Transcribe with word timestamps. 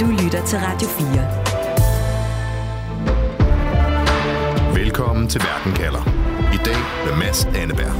Du 0.00 0.06
lytter 0.06 0.46
til 0.46 0.58
Radio 0.58 0.88
4. 0.88 1.06
Velkommen 4.74 5.28
til 5.28 5.40
Verden 5.40 5.72
kalder. 5.72 6.02
I 6.54 6.56
dag 6.64 6.76
med 7.06 7.16
Mads 7.18 7.44
Anneberg. 7.44 7.94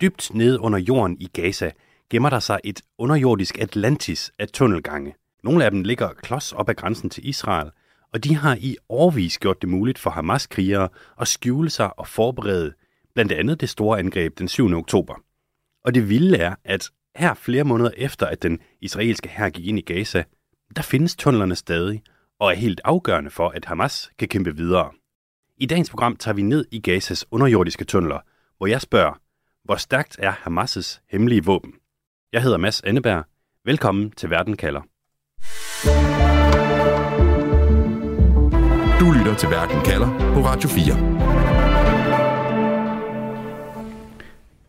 Dybt 0.00 0.34
nede 0.34 0.60
under 0.60 0.78
jorden 0.78 1.16
i 1.20 1.28
Gaza 1.32 1.70
gemmer 2.10 2.30
der 2.30 2.38
sig 2.38 2.60
et 2.64 2.82
underjordisk 2.98 3.58
Atlantis 3.58 4.32
af 4.38 4.48
tunnelgange. 4.48 5.14
Nogle 5.44 5.64
af 5.64 5.70
dem 5.70 5.82
ligger 5.82 6.08
klods 6.08 6.52
op 6.52 6.68
ad 6.68 6.74
grænsen 6.74 7.10
til 7.10 7.28
Israel, 7.28 7.70
og 8.12 8.24
de 8.24 8.36
har 8.36 8.56
i 8.60 8.76
årvis 8.88 9.38
gjort 9.38 9.60
det 9.60 9.68
muligt 9.68 9.98
for 9.98 10.10
Hamas-krigere 10.10 10.88
at 11.20 11.28
skjule 11.28 11.70
sig 11.70 11.98
og 11.98 12.06
forberede 12.06 12.72
blandt 13.14 13.32
andet 13.32 13.60
det 13.60 13.68
store 13.68 13.98
angreb 13.98 14.38
den 14.38 14.48
7. 14.48 14.72
oktober. 14.72 15.14
Og 15.84 15.94
det 15.94 16.08
vilde 16.08 16.36
er, 16.36 16.54
at 16.64 16.90
her 17.20 17.34
flere 17.34 17.64
måneder 17.64 17.90
efter, 17.96 18.26
at 18.26 18.42
den 18.42 18.58
israelske 18.80 19.28
hær 19.28 19.48
gik 19.48 19.66
ind 19.66 19.78
i 19.78 19.82
Gaza, 19.82 20.24
der 20.76 20.82
findes 20.82 21.16
tunnelerne 21.16 21.56
stadig, 21.56 22.02
og 22.38 22.50
er 22.50 22.54
helt 22.54 22.80
afgørende 22.84 23.30
for, 23.30 23.48
at 23.48 23.64
Hamas 23.64 24.10
kan 24.18 24.28
kæmpe 24.28 24.56
videre. 24.56 24.90
I 25.56 25.66
dagens 25.66 25.90
program 25.90 26.16
tager 26.16 26.34
vi 26.34 26.42
ned 26.42 26.64
i 26.70 26.80
Gazas 26.80 27.26
underjordiske 27.30 27.84
tunneler, 27.84 28.18
hvor 28.56 28.66
jeg 28.66 28.80
spørger, 28.80 29.20
hvor 29.64 29.76
stærkt 29.76 30.16
er 30.18 30.32
Hamas' 30.32 31.00
hemmelige 31.10 31.44
våben? 31.44 31.74
Jeg 32.32 32.42
hedder 32.42 32.58
Mads 32.58 32.80
Anneberg. 32.80 33.24
Velkommen 33.64 34.10
til 34.10 34.30
Verden 34.30 34.56
kalder. 34.56 34.80
Du 39.00 39.12
lytter 39.18 39.34
til 39.38 39.48
Verden 39.48 39.84
kalder 39.84 40.08
på 40.34 40.40
Radio 40.44 40.68
4. 40.68 41.20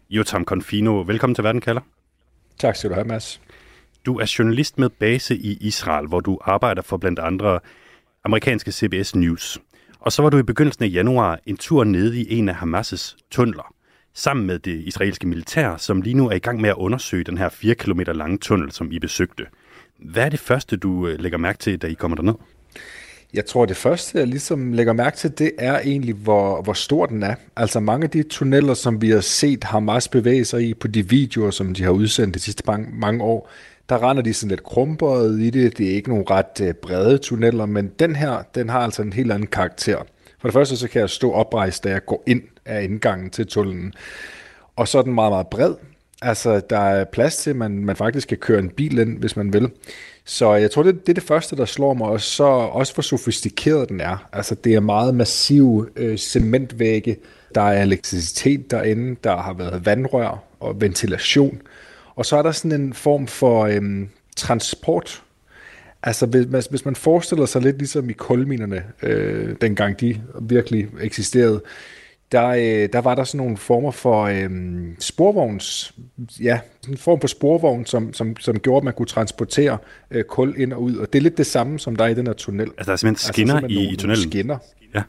Jotam 0.10 0.46
Confino, 0.46 1.02
velkommen 1.02 1.36
til 1.36 1.44
Verden 1.44 1.62
kalder. 1.62 1.82
Tak 2.62 2.76
skal 2.76 2.90
du 2.90 2.96
have, 2.96 3.08
Mads. 3.08 3.42
Du 4.06 4.20
er 4.20 4.36
journalist 4.40 4.80
med 4.80 4.90
base 4.90 5.36
i 5.36 5.58
Israel, 5.62 6.08
hvor 6.08 6.20
du 6.20 6.40
arbejder 6.42 6.82
for 6.82 6.98
blandt 6.98 7.20
andre 7.20 7.60
amerikanske 8.24 8.72
CBS 8.72 9.16
News. 9.16 9.60
Og 10.00 10.12
så 10.12 10.22
var 10.22 10.30
du 10.30 10.38
i 10.38 10.44
begyndelsen 10.44 10.84
af 10.84 10.90
januar 10.94 11.40
en 11.46 11.58
tur 11.58 11.84
nede 11.84 12.22
i 12.22 12.38
en 12.38 12.50
af 12.50 12.56
Hamas' 12.56 13.18
tunneler, 13.32 13.74
sammen 14.14 14.48
med 14.48 14.60
det 14.60 14.72
israelske 14.72 15.28
militær, 15.28 15.78
som 15.78 16.02
lige 16.02 16.14
nu 16.14 16.30
er 16.30 16.36
i 16.36 16.40
gang 16.40 16.62
med 16.62 16.70
at 16.70 16.76
undersøge 16.76 17.24
den 17.24 17.38
her 17.38 17.50
4 17.50 17.76
km 17.76 18.00
lange 18.00 18.38
tunnel, 18.38 18.72
som 18.72 18.92
I 18.92 19.00
besøgte. 19.00 19.46
Hvad 20.00 20.26
er 20.26 20.30
det 20.30 20.40
første, 20.40 20.78
du 20.78 21.08
øh, 21.08 21.20
lægger 21.20 21.38
mærke 21.38 21.60
til, 21.60 21.82
da 21.82 21.88
I 21.88 21.94
kommer 21.94 22.16
derned? 22.16 22.36
Jeg 23.34 23.46
tror, 23.46 23.66
det 23.66 23.78
første, 23.78 24.18
jeg 24.18 24.28
ligesom 24.28 24.74
lægger 24.74 24.94
mærke 24.94 25.18
til, 25.18 25.38
det 25.38 25.52
er 25.58 25.80
egentlig, 25.80 26.16
hvor, 26.16 26.62
hvor 26.62 26.74
stor 26.74 27.06
den 27.06 27.24
er. 27.24 27.36
Altså 27.56 27.80
mange 27.80 28.04
af 28.04 28.10
de 28.10 28.24
tunneller, 28.24 28.74
som 28.74 29.02
vi 29.02 29.10
har 29.10 29.22
set 29.22 29.64
Hamas 29.64 30.08
bevæge 30.08 30.46
sig 30.46 30.62
i 30.62 30.74
på 30.74 30.88
de 30.88 31.10
videoer, 31.10 31.52
som 31.52 31.74
de 31.74 31.84
har 31.84 31.92
udsendt 31.92 32.36
de 32.36 32.40
sidste 32.40 32.64
mange, 32.68 32.88
mange 32.94 33.24
år, 33.24 33.50
der 33.90 34.10
render 34.10 34.24
de 34.24 34.34
sådan 34.34 34.50
lidt 34.50 34.64
krumperet 34.64 35.40
i 35.40 35.50
det. 35.50 35.78
Det 35.78 35.92
er 35.92 35.96
ikke 35.96 36.10
nogle 36.10 36.26
ret 36.30 36.62
øh, 36.62 36.74
brede 36.74 37.18
tunneller, 37.18 37.66
men 37.66 37.92
den 38.00 38.16
her, 38.16 38.44
den 38.56 38.70
har 38.70 38.80
altså 38.80 39.02
en 39.02 39.14
helt 39.14 39.32
anden 39.32 39.48
karakter. 39.48 39.98
For 40.40 40.48
det 40.48 40.54
første, 40.54 40.78
så 40.78 40.88
kan 40.88 41.02
jeg 41.02 41.10
stå 41.10 41.32
oprejst, 41.32 41.84
da 41.84 41.90
jeg 41.90 42.06
går 42.06 42.24
ind 42.28 42.42
af 42.66 42.84
indgangen 42.84 43.30
til 43.30 43.48
tunnelen. 43.48 43.94
Og 44.76 44.88
så 44.88 44.98
er 44.98 45.02
den 45.02 45.14
meget, 45.14 45.32
meget 45.32 45.48
bred. 45.48 45.74
Altså, 46.22 46.62
der 46.70 46.80
er 46.80 47.04
plads 47.04 47.38
til, 47.38 47.50
at 47.50 47.56
man, 47.56 47.86
man 47.86 47.96
faktisk 47.96 48.28
kan 48.28 48.38
køre 48.38 48.60
en 48.60 48.70
bil 48.70 48.98
ind, 48.98 49.20
hvis 49.20 49.36
man 49.36 49.54
vil. 49.54 49.70
Så 50.26 50.54
jeg 50.54 50.72
tror, 50.72 50.84
det, 50.84 51.02
det 51.02 51.10
er 51.10 51.14
det 51.14 51.24
første, 51.24 51.56
der 51.56 51.66
slår 51.66 51.94
mig, 51.94 52.08
og 52.08 52.22
så 52.22 52.44
også 52.44 52.94
hvor 52.94 53.02
sofistikeret 53.02 53.90
den 53.90 54.02
er. 54.02 54.28
Altså, 54.34 54.56
det 54.56 54.74
er 54.74 54.80
meget 54.80 55.16
massive 55.16 55.88
øh, 55.96 56.18
cementvægge, 56.18 57.18
der 57.56 57.62
er 57.62 57.82
elektricitet 57.82 58.72
derinde, 58.72 59.16
der 59.24 59.38
har 59.38 59.54
været 59.54 59.86
vandrør 59.86 60.44
og 60.60 60.82
ventilation. 60.82 61.62
Og 62.16 62.26
så 62.26 62.38
er 62.38 62.42
der 62.42 62.52
sådan 62.52 62.82
en 62.82 62.94
form 62.94 63.28
for 63.28 63.66
øhm, 63.66 64.10
transport. 64.36 65.24
Altså, 66.04 66.26
hvis, 66.26 66.66
hvis 66.66 66.86
man 66.86 66.96
forestiller 66.96 67.46
sig 67.46 67.62
lidt 67.62 67.78
ligesom 67.78 68.10
i 68.10 68.14
kulminerne, 68.14 68.84
øh, 69.04 69.56
dengang 69.62 70.00
de 70.00 70.22
virkelig 70.42 70.88
eksisterede, 71.02 71.62
der, 72.32 72.48
øh, 72.48 72.90
der 72.94 73.02
var 73.02 73.16
der 73.16 73.24
sådan 73.24 73.38
nogle 73.38 73.58
former 73.58 73.92
for 73.92 74.24
øh, 74.24 74.50
sporvogns, 75.00 75.94
ja, 76.42 76.60
en 76.90 76.98
form 76.98 77.22
for 77.22 77.28
sporvogn, 77.28 77.86
som, 77.86 78.14
som, 78.14 78.38
som 78.38 78.60
gjorde, 78.60 78.78
at 78.78 78.84
man 78.84 78.94
kunne 78.94 79.06
transportere 79.06 79.78
øh, 80.12 80.24
kul 80.24 80.54
ind 80.58 80.74
og 80.74 80.82
ud. 80.82 80.96
Og 80.96 81.14
det 81.14 81.20
er 81.20 81.24
lidt 81.24 81.38
det 81.38 81.46
samme, 81.46 81.80
som 81.80 81.96
der 81.96 82.04
er 82.04 82.10
i 82.10 82.14
den 82.14 82.28
her 82.28 82.34
tunnel. 82.34 82.68
Altså, 82.78 82.86
der 82.86 82.92
er 82.92 82.96
simpelthen 82.96 83.10
altså, 83.10 83.28
skinner 83.28 83.54
altså, 83.56 83.68
simpelthen 83.68 83.82
i, 83.82 83.84
nogle, 83.84 83.94
i 83.94 83.98
tunnelen? 83.98 84.32
Skinner. 84.32 84.58
Ja. 84.96 85.04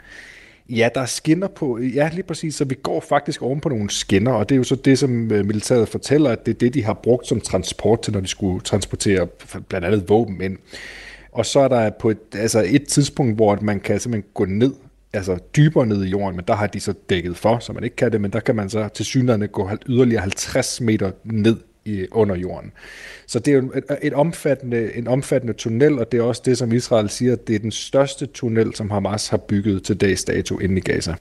Ja, 0.69 0.89
der 0.95 1.01
er 1.01 1.07
skinner 1.07 1.49
på, 1.49 1.79
ja 1.79 2.11
lige 2.13 2.23
præcis, 2.23 2.55
så 2.55 2.65
vi 2.65 2.75
går 2.83 3.01
faktisk 3.01 3.43
oven 3.43 3.61
på 3.61 3.69
nogle 3.69 3.91
skinner, 3.91 4.33
og 4.33 4.49
det 4.49 4.55
er 4.55 4.57
jo 4.57 4.65
så 4.65 4.77
det, 4.77 4.99
som 4.99 5.33
øh, 5.33 5.47
militæret 5.47 5.89
fortæller, 5.89 6.31
at 6.31 6.47
det 6.47 6.55
er 6.55 6.59
det, 6.59 6.75
de 6.75 6.85
har 6.85 6.95
brugt 6.95 7.27
som 7.27 7.41
transport 7.41 8.03
til, 8.03 8.13
når 8.13 8.21
de 8.21 8.27
skulle 8.27 8.61
transportere 8.61 9.27
blandt 9.69 9.87
andet 9.87 10.09
våben 10.09 10.41
ind. 10.41 10.59
Og 11.33 11.47
så 11.47 11.61
er 11.61 11.69
der 11.69 11.91
på 11.91 12.11
et, 12.11 12.19
altså 12.35 12.65
et 12.67 12.89
tidspunkt, 12.89 13.37
hvor 13.37 13.59
man 13.61 13.81
kan 13.81 14.01
simpelthen 14.01 14.31
gå 14.35 14.45
ned 14.45 14.73
altså 15.13 15.39
dybere 15.57 15.87
ned 15.87 16.05
i 16.05 16.09
jorden, 16.09 16.37
men 16.37 16.45
der 16.49 16.55
har 16.55 16.67
de 16.67 16.81
så 16.81 16.95
dækket 17.11 17.37
for, 17.37 17.59
så 17.59 17.73
man 17.73 17.85
ikke 17.85 17.97
kan 17.97 18.13
det, 18.13 18.21
men 18.21 18.31
der 18.31 18.41
kan 18.41 18.57
man 18.57 18.71
så 18.71 18.89
til 18.89 19.05
synligheden 19.05 19.49
gå 19.49 19.71
yderligere 19.89 20.21
50 20.21 20.81
meter 20.81 21.11
ned 21.25 21.57
i, 21.85 22.07
under 22.13 22.37
jorden. 22.37 22.73
Så 23.27 23.39
det 23.39 23.55
er 23.55 23.59
jo 23.59 23.73
et, 23.75 23.85
et 24.03 24.13
omfattende, 24.13 24.97
en 24.97 25.09
omfattende 25.09 25.53
tunnel, 25.53 25.99
og 25.99 26.13
det 26.13 26.19
er 26.19 26.23
også 26.23 26.43
det, 26.45 26.59
som 26.59 26.73
Israel 26.73 27.11
siger, 27.11 27.37
det 27.37 27.55
er 27.55 27.59
den 27.59 27.71
største 27.71 28.27
tunnel, 28.27 28.75
som 28.75 28.91
Hamas 28.91 29.29
har 29.29 29.37
bygget 29.37 29.83
til 29.83 29.97
dags 29.97 30.25
dato 30.25 30.59
inde 30.59 30.77
i 30.77 30.81
Gaza. 30.81 31.15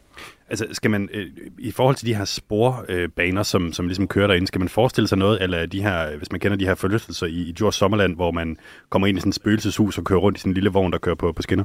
Altså 0.49 0.65
skal 0.71 0.91
man, 0.91 1.09
øh, 1.13 1.25
i 1.59 1.71
forhold 1.71 1.95
til 1.95 2.07
de 2.07 2.15
her 2.15 2.25
sporbaner, 2.25 3.39
øh, 3.39 3.45
som, 3.45 3.73
som 3.73 3.87
ligesom 3.87 4.07
kører 4.07 4.27
derinde, 4.27 4.47
skal 4.47 4.59
man 4.59 4.69
forestille 4.69 5.07
sig 5.07 5.17
noget, 5.17 5.41
eller 5.41 5.65
de 5.65 5.81
her, 5.81 6.17
hvis 6.17 6.31
man 6.31 6.39
kender 6.39 6.57
de 6.57 6.65
her 6.65 6.75
forlystelser 6.75 7.25
i, 7.25 7.41
i 7.41 7.51
Djurs 7.51 7.75
Sommerland, 7.75 8.15
hvor 8.15 8.31
man 8.31 8.57
kommer 8.89 9.07
ind 9.07 9.17
i 9.17 9.21
sådan 9.21 9.29
et 9.29 9.35
spøgelseshus 9.35 9.97
og 9.97 10.03
kører 10.03 10.19
rundt 10.19 10.37
i 10.37 10.41
sådan 10.41 10.49
en 10.49 10.53
lille 10.53 10.69
vogn, 10.69 10.91
der 10.91 10.97
kører 10.97 11.15
på, 11.15 11.31
på 11.31 11.41
skinner? 11.41 11.63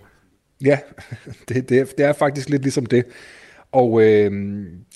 Ja, 0.64 0.78
det, 1.48 1.68
det, 1.68 1.78
er, 1.78 1.84
det 1.84 2.06
er 2.06 2.12
faktisk 2.12 2.48
lidt 2.48 2.62
ligesom 2.62 2.86
det. 2.86 3.04
Og 3.72 4.02
øh, 4.02 4.30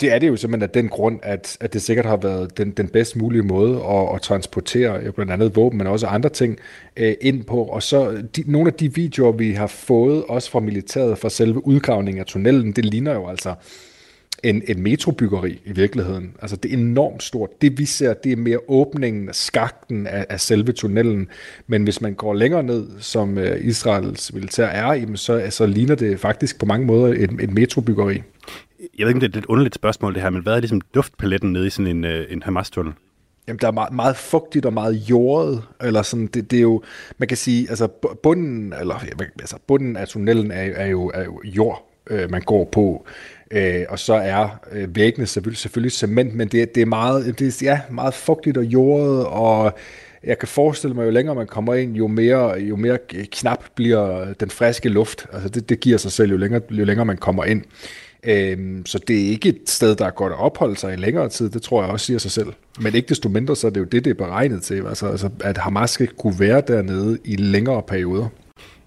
det 0.00 0.12
er 0.12 0.18
det 0.18 0.28
jo 0.28 0.36
simpelthen 0.36 0.62
af 0.62 0.70
den 0.70 0.88
grund, 0.88 1.20
at, 1.22 1.56
at 1.60 1.72
det 1.72 1.82
sikkert 1.82 2.06
har 2.06 2.16
været 2.16 2.58
den, 2.58 2.70
den 2.70 2.88
bedst 2.88 3.16
mulige 3.16 3.42
måde 3.42 3.84
at, 3.84 4.14
at 4.14 4.22
transportere 4.22 5.00
øh, 5.00 5.12
blandt 5.12 5.32
andet 5.32 5.56
våben, 5.56 5.78
men 5.78 5.86
også 5.86 6.06
andre 6.06 6.28
ting 6.28 6.58
øh, 6.96 7.14
ind 7.20 7.44
på. 7.44 7.64
Og 7.64 7.82
så 7.82 8.22
de, 8.36 8.44
nogle 8.46 8.68
af 8.68 8.74
de 8.74 8.94
videoer, 8.94 9.32
vi 9.32 9.52
har 9.52 9.66
fået, 9.66 10.24
også 10.24 10.50
fra 10.50 10.60
militæret, 10.60 11.18
fra 11.18 11.30
selve 11.30 11.66
udgravningen 11.66 12.20
af 12.20 12.26
tunnelen, 12.26 12.72
det 12.72 12.84
ligner 12.84 13.14
jo 13.14 13.28
altså 13.28 13.54
en, 14.44 14.62
en 14.68 14.82
metrobyggeri 14.82 15.60
i 15.64 15.72
virkeligheden. 15.72 16.34
Altså 16.42 16.56
det 16.56 16.74
er 16.74 16.76
enormt 16.76 17.22
stort. 17.22 17.62
Det 17.62 17.78
vi 17.78 17.84
ser, 17.84 18.14
det 18.14 18.32
er 18.32 18.36
mere 18.36 18.58
åbningen 18.68 19.28
af 19.28 19.34
skakten 19.34 20.06
af, 20.06 20.26
af 20.28 20.40
selve 20.40 20.72
tunnelen. 20.72 21.28
Men 21.66 21.84
hvis 21.84 22.00
man 22.00 22.14
går 22.14 22.34
længere 22.34 22.62
ned, 22.62 22.88
som 22.98 23.36
uh, 23.36 23.44
Israels 23.60 24.32
militær 24.32 24.66
er, 24.66 24.92
jamen, 24.92 25.16
så 25.16 25.32
altså, 25.32 25.66
ligner 25.66 25.94
det 25.94 26.20
faktisk 26.20 26.58
på 26.58 26.66
mange 26.66 26.86
måder 26.86 27.14
et, 27.14 27.30
et 27.40 27.50
metrobyggeri. 27.50 28.22
Jeg 28.98 29.06
ved 29.06 29.08
ikke, 29.08 29.16
om 29.16 29.20
det 29.20 29.34
er 29.34 29.38
et 29.38 29.46
underligt 29.46 29.74
spørgsmål 29.74 30.14
det 30.14 30.22
her, 30.22 30.30
men 30.30 30.42
hvad 30.42 30.52
er 30.52 30.60
ligesom 30.60 30.80
duftpaletten 30.94 31.52
nede 31.52 31.66
i 31.66 31.70
sådan 31.70 31.86
en, 31.86 32.04
uh, 32.04 32.32
en 32.32 32.42
Hamas-tunnel? 32.42 32.92
Jamen, 33.48 33.58
der 33.60 33.66
er 33.66 33.72
meget, 33.72 33.92
meget 33.92 34.16
fugtigt 34.16 34.66
og 34.66 34.72
meget 34.72 34.94
jordet, 34.94 35.62
eller 35.82 36.02
sådan, 36.02 36.26
det, 36.26 36.50
det 36.50 36.56
er 36.56 36.62
jo, 36.62 36.82
man 37.18 37.28
kan 37.28 37.36
sige, 37.36 37.70
altså 37.70 37.88
bunden, 38.22 38.74
eller, 38.80 39.04
altså 39.40 39.56
bunden 39.66 39.96
af 39.96 40.08
tunnelen 40.08 40.50
er, 40.50 40.62
er, 40.62 40.86
jo, 40.86 41.10
er 41.14 41.24
jo 41.24 41.40
jord, 41.44 41.90
øh, 42.10 42.30
man 42.30 42.42
går 42.42 42.64
på. 42.64 43.06
Øh, 43.50 43.84
og 43.88 43.98
så 43.98 44.14
er 44.14 44.48
øh, 44.72 44.96
væggene 44.96 45.26
selvfølgelig, 45.26 45.58
selvfølgelig 45.58 45.92
cement, 45.92 46.34
men 46.34 46.48
det, 46.48 46.74
det 46.74 46.80
er 46.80 46.86
meget, 46.86 47.38
det 47.38 47.62
er, 47.62 47.66
ja, 47.66 47.80
meget 47.90 48.14
fugtigt 48.14 48.56
og 48.56 48.64
jordet, 48.64 49.26
og 49.26 49.72
jeg 50.24 50.38
kan 50.38 50.48
forestille 50.48 50.94
mig, 50.94 51.04
jo 51.04 51.10
længere 51.10 51.34
man 51.34 51.46
kommer 51.46 51.74
ind, 51.74 51.96
jo 51.96 52.06
mere, 52.06 52.58
jo 52.58 52.76
mere 52.76 52.98
knap 53.32 53.64
bliver 53.74 54.32
den 54.32 54.50
friske 54.50 54.88
luft. 54.88 55.26
Altså 55.32 55.48
det, 55.48 55.68
det 55.68 55.80
giver 55.80 55.98
sig 55.98 56.12
selv, 56.12 56.30
jo 56.30 56.36
længere, 56.36 56.62
jo 56.70 56.84
længere 56.84 57.06
man 57.06 57.16
kommer 57.16 57.44
ind. 57.44 57.62
Øhm, 58.24 58.86
så 58.86 58.98
det 58.98 59.16
er 59.16 59.28
ikke 59.28 59.48
et 59.48 59.60
sted, 59.66 59.96
der 59.96 60.06
er 60.06 60.10
godt 60.10 60.32
at 60.32 60.38
opholde 60.38 60.76
sig 60.76 60.92
i 60.92 60.96
længere 60.96 61.28
tid, 61.28 61.50
det 61.50 61.62
tror 61.62 61.82
jeg 61.82 61.92
også 61.92 62.06
siger 62.06 62.18
sig 62.18 62.30
selv. 62.30 62.52
Men 62.80 62.94
ikke 62.94 63.08
desto 63.08 63.28
mindre, 63.28 63.56
så 63.56 63.66
er 63.66 63.70
det 63.70 63.80
jo 63.80 63.84
det, 63.84 64.04
det 64.04 64.10
er 64.10 64.14
beregnet 64.14 64.62
til, 64.62 64.86
altså, 64.86 65.06
altså 65.06 65.30
at 65.44 65.58
Hamas 65.58 65.90
skal 65.90 66.08
kunne 66.08 66.40
være 66.40 66.62
dernede 66.66 67.18
i 67.24 67.36
længere 67.36 67.82
perioder. 67.82 68.28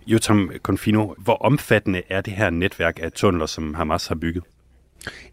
Jotam 0.07 0.51
Confino, 0.63 1.13
hvor 1.17 1.35
omfattende 1.35 2.01
er 2.09 2.21
det 2.21 2.33
her 2.33 2.49
netværk 2.49 2.99
af 3.01 3.11
tunneler, 3.11 3.45
som 3.45 3.73
Hamas 3.73 4.07
har 4.07 4.15
bygget? 4.15 4.43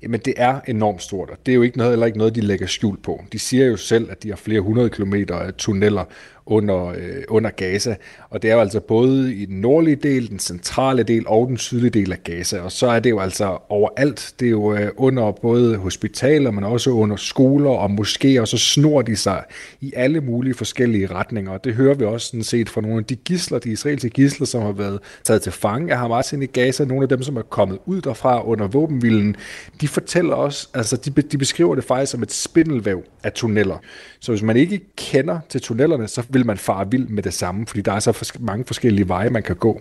Jamen 0.02 0.20
det 0.24 0.34
er 0.36 0.60
enormt 0.68 1.02
stort, 1.02 1.30
og 1.30 1.36
det 1.46 1.52
er 1.52 1.56
jo 1.56 1.62
ikke 1.62 1.78
noget, 1.78 1.92
eller 1.92 2.06
ikke 2.06 2.18
noget, 2.18 2.34
de 2.34 2.40
lægger 2.40 2.66
skjul 2.66 2.96
på. 3.02 3.24
De 3.32 3.38
siger 3.38 3.66
jo 3.66 3.76
selv, 3.76 4.10
at 4.10 4.22
de 4.22 4.28
har 4.28 4.36
flere 4.36 4.60
hundrede 4.60 4.90
kilometer 4.90 5.34
af 5.34 5.54
tunneller 5.54 6.04
under, 6.50 6.86
øh, 6.86 7.22
under 7.28 7.50
Gaza. 7.50 7.96
Og 8.30 8.42
det 8.42 8.50
er 8.50 8.54
jo 8.54 8.60
altså 8.60 8.80
både 8.80 9.34
i 9.34 9.46
den 9.46 9.60
nordlige 9.60 9.96
del, 9.96 10.30
den 10.30 10.38
centrale 10.38 11.02
del 11.02 11.24
og 11.26 11.48
den 11.48 11.56
sydlige 11.56 11.90
del 11.90 12.12
af 12.12 12.18
Gaza. 12.24 12.60
Og 12.60 12.72
så 12.72 12.86
er 12.86 13.00
det 13.00 13.10
jo 13.10 13.20
altså 13.20 13.58
overalt. 13.68 14.34
Det 14.40 14.46
er 14.46 14.50
jo 14.50 14.74
øh, 14.74 14.90
under 14.96 15.32
både 15.32 15.76
hospitaler, 15.76 16.50
men 16.50 16.64
også 16.64 16.90
under 16.90 17.16
skoler 17.16 17.70
og 17.70 17.90
moskéer, 17.90 18.40
og 18.40 18.48
så 18.48 18.58
snor 18.58 19.02
de 19.02 19.16
sig 19.16 19.44
i 19.80 19.92
alle 19.96 20.20
mulige 20.20 20.54
forskellige 20.54 21.06
retninger. 21.06 21.52
Og 21.52 21.64
det 21.64 21.74
hører 21.74 21.94
vi 21.94 22.04
også 22.04 22.26
sådan 22.26 22.42
set 22.42 22.68
fra 22.68 22.80
nogle 22.80 22.98
af 22.98 23.04
de 23.04 23.16
gisler, 23.16 23.58
de 23.58 23.70
israelske 23.70 24.10
gisler, 24.10 24.46
som 24.46 24.62
har 24.62 24.72
været 24.72 24.98
taget 25.24 25.42
til 25.42 25.52
fange 25.52 25.92
af 25.92 25.98
Hamas 25.98 26.32
ind 26.32 26.42
i 26.42 26.46
Gaza. 26.46 26.84
Nogle 26.84 27.02
af 27.02 27.08
dem, 27.08 27.22
som 27.22 27.36
er 27.36 27.42
kommet 27.42 27.78
ud 27.86 28.00
derfra 28.00 28.46
under 28.46 28.66
våbenvilden, 28.66 29.36
de 29.80 29.88
fortæller 29.88 30.34
også, 30.34 30.68
altså 30.74 30.96
de, 30.96 31.22
de 31.22 31.38
beskriver 31.38 31.74
det 31.74 31.84
faktisk 31.84 32.12
som 32.12 32.22
et 32.22 32.32
spindelvæv 32.32 33.04
af 33.22 33.32
tunneller. 33.32 33.78
Så 34.20 34.32
hvis 34.32 34.42
man 34.42 34.56
ikke 34.56 34.80
kender 34.96 35.40
til 35.48 35.60
tunnellerne, 35.60 36.08
så 36.08 36.22
vil 36.28 36.39
man 36.46 36.58
fare 36.58 36.90
vild 36.90 37.08
med 37.08 37.22
det 37.22 37.34
samme, 37.34 37.66
fordi 37.66 37.80
der 37.80 37.92
er 37.92 38.00
så 38.00 38.10
fors- 38.10 38.44
mange 38.44 38.64
forskellige 38.64 39.08
veje, 39.08 39.30
man 39.30 39.42
kan 39.42 39.56
gå. 39.56 39.80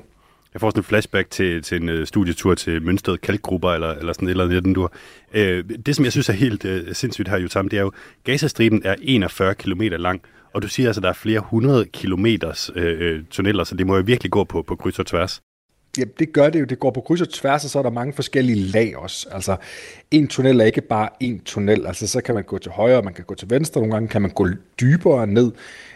Jeg 0.53 0.61
får 0.61 0.69
sådan 0.69 0.79
en 0.79 0.83
flashback 0.83 1.29
til, 1.29 1.61
til 1.61 1.81
en 1.81 1.89
uh, 1.89 2.06
studietur 2.06 2.56
til 2.56 2.81
Mønsted 2.81 3.17
Kalkgrupper, 3.17 3.71
eller, 3.71 3.91
eller 3.91 4.13
sådan 4.13 4.27
et 4.27 4.31
eller 4.31 4.44
andet, 4.44 4.63
den 4.63 4.73
du 4.73 4.83
uh, 4.83 4.89
øh, 5.33 5.63
Det, 5.85 5.95
som 5.95 6.06
jeg 6.06 6.11
synes 6.11 6.29
er 6.29 6.33
helt 6.33 6.65
uh, 6.65 6.71
sindssygt 6.94 7.29
her, 7.29 7.38
Jutam, 7.38 7.69
det 7.69 7.77
er 7.77 7.81
jo, 7.81 7.91
Gazastriben 8.23 8.81
er 8.85 8.95
41 9.01 9.56
km 9.56 9.81
lang, 9.81 10.21
og 10.53 10.61
du 10.61 10.67
siger 10.67 10.89
altså, 10.89 11.00
at 11.00 11.03
der 11.03 11.09
er 11.09 11.13
flere 11.13 11.39
hundrede 11.39 11.85
kilometers 11.85 12.69
uh, 12.75 13.25
tunneller, 13.29 13.63
så 13.63 13.75
det 13.75 13.88
må 13.88 13.95
jo 13.95 14.03
virkelig 14.06 14.31
gå 14.31 14.44
på, 14.44 14.61
på 14.61 14.75
kryds 14.75 15.00
og 15.00 15.06
tværs. 15.06 15.41
Ja, 15.99 16.03
det 16.19 16.33
gør 16.33 16.49
det 16.49 16.59
jo. 16.59 16.65
Det 16.65 16.79
går 16.79 16.91
på 16.91 17.01
kryds 17.01 17.21
og 17.21 17.29
tværs, 17.29 17.63
og 17.63 17.69
så 17.69 17.79
er 17.79 17.83
der 17.83 17.89
mange 17.89 18.13
forskellige 18.13 18.59
lag 18.59 18.97
også. 18.97 19.27
Altså, 19.31 19.55
en 20.11 20.27
tunnel 20.27 20.61
er 20.61 20.65
ikke 20.65 20.81
bare 20.81 21.09
en 21.19 21.39
tunnel. 21.39 21.87
Altså, 21.87 22.07
så 22.07 22.21
kan 22.21 22.35
man 22.35 22.43
gå 22.43 22.57
til 22.57 22.71
højre, 22.71 23.01
man 23.01 23.13
kan 23.13 23.25
gå 23.25 23.35
til 23.35 23.49
venstre, 23.49 23.81
nogle 23.81 23.93
gange 23.93 24.07
kan 24.07 24.21
man 24.21 24.31
gå 24.31 24.47
dybere 24.81 25.27
ned. 25.27 25.51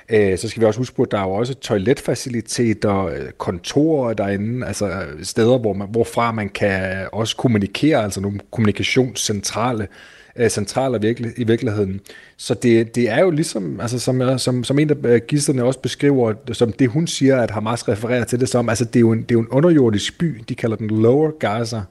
Øh, 0.10 0.38
så 0.38 0.50
skal 0.50 0.62
vi 0.62 0.66
også 0.66 0.80
huske 0.80 0.96
på, 0.96 1.02
at 1.02 1.12
der 1.12 1.18
er 1.18 1.24
jo 1.24 1.32
også 1.32 1.54
toiletfaciliteter, 1.54 3.06
øh, 3.06 3.32
kontorer 3.38 4.14
derinde, 4.14 4.68
altså 4.68 4.86
øh, 4.86 5.24
steder, 5.24 5.58
hvor 5.58 5.74
man, 5.74 5.88
hvorfra 5.92 6.32
man 6.32 6.50
kan 6.50 6.98
øh, 6.98 7.08
også 7.12 7.36
kommunikere, 7.36 8.04
altså 8.04 8.22
nogle 8.22 8.40
kommunikationscentrale 8.52 9.84
øh, 9.84 9.90
Øh, 10.36 10.50
centraler 10.50 11.00
virkelig, 11.00 11.32
i 11.38 11.44
virkeligheden. 11.44 12.00
Så 12.38 12.54
det, 12.54 12.96
det 12.96 13.10
er 13.10 13.20
jo 13.20 13.30
ligesom, 13.30 13.80
altså 13.80 14.00
som, 14.00 14.40
som, 14.40 14.64
som 14.64 14.80
en 14.80 14.90
af 14.90 14.96
øh, 15.04 15.22
gidslerne 15.28 15.64
også 15.64 15.80
beskriver, 15.80 16.34
som 16.52 16.72
det 16.72 16.90
hun 16.90 17.08
siger, 17.08 17.42
at 17.42 17.52
Hamas 17.52 17.88
refererer 17.88 18.24
til 18.24 18.40
det 18.40 18.50
som, 18.50 18.70
altså 18.70 18.86
det 18.86 18.96
er 18.96 19.00
jo 19.00 19.12
en, 19.12 19.22
det 19.22 19.32
er 19.32 19.36
jo 19.36 19.40
en 19.40 19.48
underjordisk 19.48 20.18
by, 20.20 20.44
de 20.50 20.56
kalder 20.56 20.76
den 20.76 20.88
Lower 20.88 21.32
Gaza, 21.40 21.82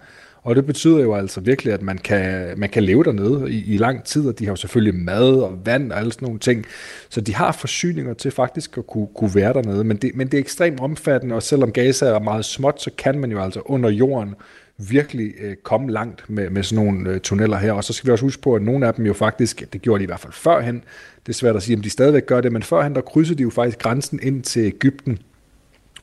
og 0.43 0.57
det 0.57 0.67
betyder 0.67 0.99
jo 0.99 1.15
altså 1.15 1.41
virkelig, 1.41 1.73
at 1.73 1.83
man 1.83 1.99
kan, 1.99 2.55
man 2.57 2.69
kan 2.69 2.83
leve 2.83 3.05
dernede 3.05 3.51
i, 3.51 3.75
i 3.75 3.77
lang 3.77 4.05
tid, 4.05 4.29
og 4.29 4.39
de 4.39 4.45
har 4.45 4.53
jo 4.53 4.57
selvfølgelig 4.57 4.95
mad 4.95 5.33
og 5.33 5.59
vand 5.65 5.93
og 5.93 5.99
alle 5.99 6.13
sådan 6.13 6.27
nogle 6.27 6.41
ting. 6.41 6.65
Så 7.09 7.21
de 7.21 7.35
har 7.35 7.53
forsyninger 7.53 8.15
til 8.15 8.31
faktisk 8.31 8.79
at 8.79 8.87
kunne, 8.87 9.09
kunne 9.15 9.35
være 9.35 9.53
dernede, 9.53 9.85
men 9.85 9.97
det, 9.97 10.11
men 10.15 10.27
det 10.27 10.35
er 10.35 10.39
ekstremt 10.39 10.81
omfattende, 10.81 11.35
og 11.35 11.43
selvom 11.43 11.73
Gaza 11.73 12.07
er 12.07 12.19
meget 12.19 12.45
småt, 12.45 12.83
så 12.83 12.91
kan 12.99 13.19
man 13.19 13.33
jo 13.33 13.43
altså 13.43 13.61
under 13.65 13.91
jorden 13.91 14.35
virkelig 14.79 15.33
øh, 15.41 15.57
komme 15.57 15.91
langt 15.91 16.31
med, 16.31 16.51
med 16.51 16.63
sådan 16.63 16.85
nogle 16.85 17.11
øh, 17.11 17.21
tunneller 17.21 17.59
her. 17.59 17.73
Og 17.73 17.85
så 17.85 17.93
skal 17.93 18.07
vi 18.07 18.13
også 18.13 18.25
huske 18.25 18.43
på, 18.43 18.55
at 18.55 18.63
nogle 18.63 18.87
af 18.87 18.95
dem 18.95 19.07
jo 19.07 19.13
faktisk, 19.13 19.73
det 19.73 19.83
gjorde 19.83 19.99
de 19.99 20.03
i 20.03 20.07
hvert 20.07 20.21
fald 20.21 20.33
førhen, 20.33 20.85
det 21.27 21.33
er 21.33 21.37
svært 21.37 21.57
at 21.57 21.63
sige, 21.63 21.77
om 21.77 21.83
de 21.83 21.91
stadigvæk 21.91 22.27
gør 22.27 22.41
det, 22.41 22.53
men 22.53 22.63
førhen 22.63 22.95
der 22.95 23.01
krydsede 23.01 23.39
de 23.39 23.43
jo 23.43 23.51
faktisk 23.51 23.79
grænsen 23.79 24.21
ind 24.23 24.43
til 24.43 24.63
Ægypten, 24.63 25.19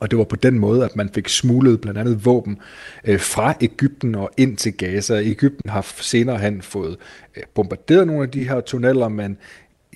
og 0.00 0.10
det 0.10 0.18
var 0.18 0.24
på 0.24 0.36
den 0.36 0.58
måde, 0.58 0.84
at 0.84 0.96
man 0.96 1.10
fik 1.14 1.28
smuglet 1.28 1.80
blandt 1.80 1.98
andet 1.98 2.24
våben 2.24 2.58
øh, 3.04 3.20
fra 3.20 3.54
Ægypten 3.60 4.14
og 4.14 4.30
ind 4.36 4.56
til 4.56 4.72
Gaza. 4.72 5.20
Ægypten 5.22 5.70
har 5.70 5.86
senere 5.96 6.38
hen 6.38 6.62
fået 6.62 6.96
øh, 7.36 7.42
bombarderet 7.54 8.06
nogle 8.06 8.22
af 8.22 8.30
de 8.30 8.48
her 8.48 8.60
tunneller, 8.60 9.08
men 9.08 9.36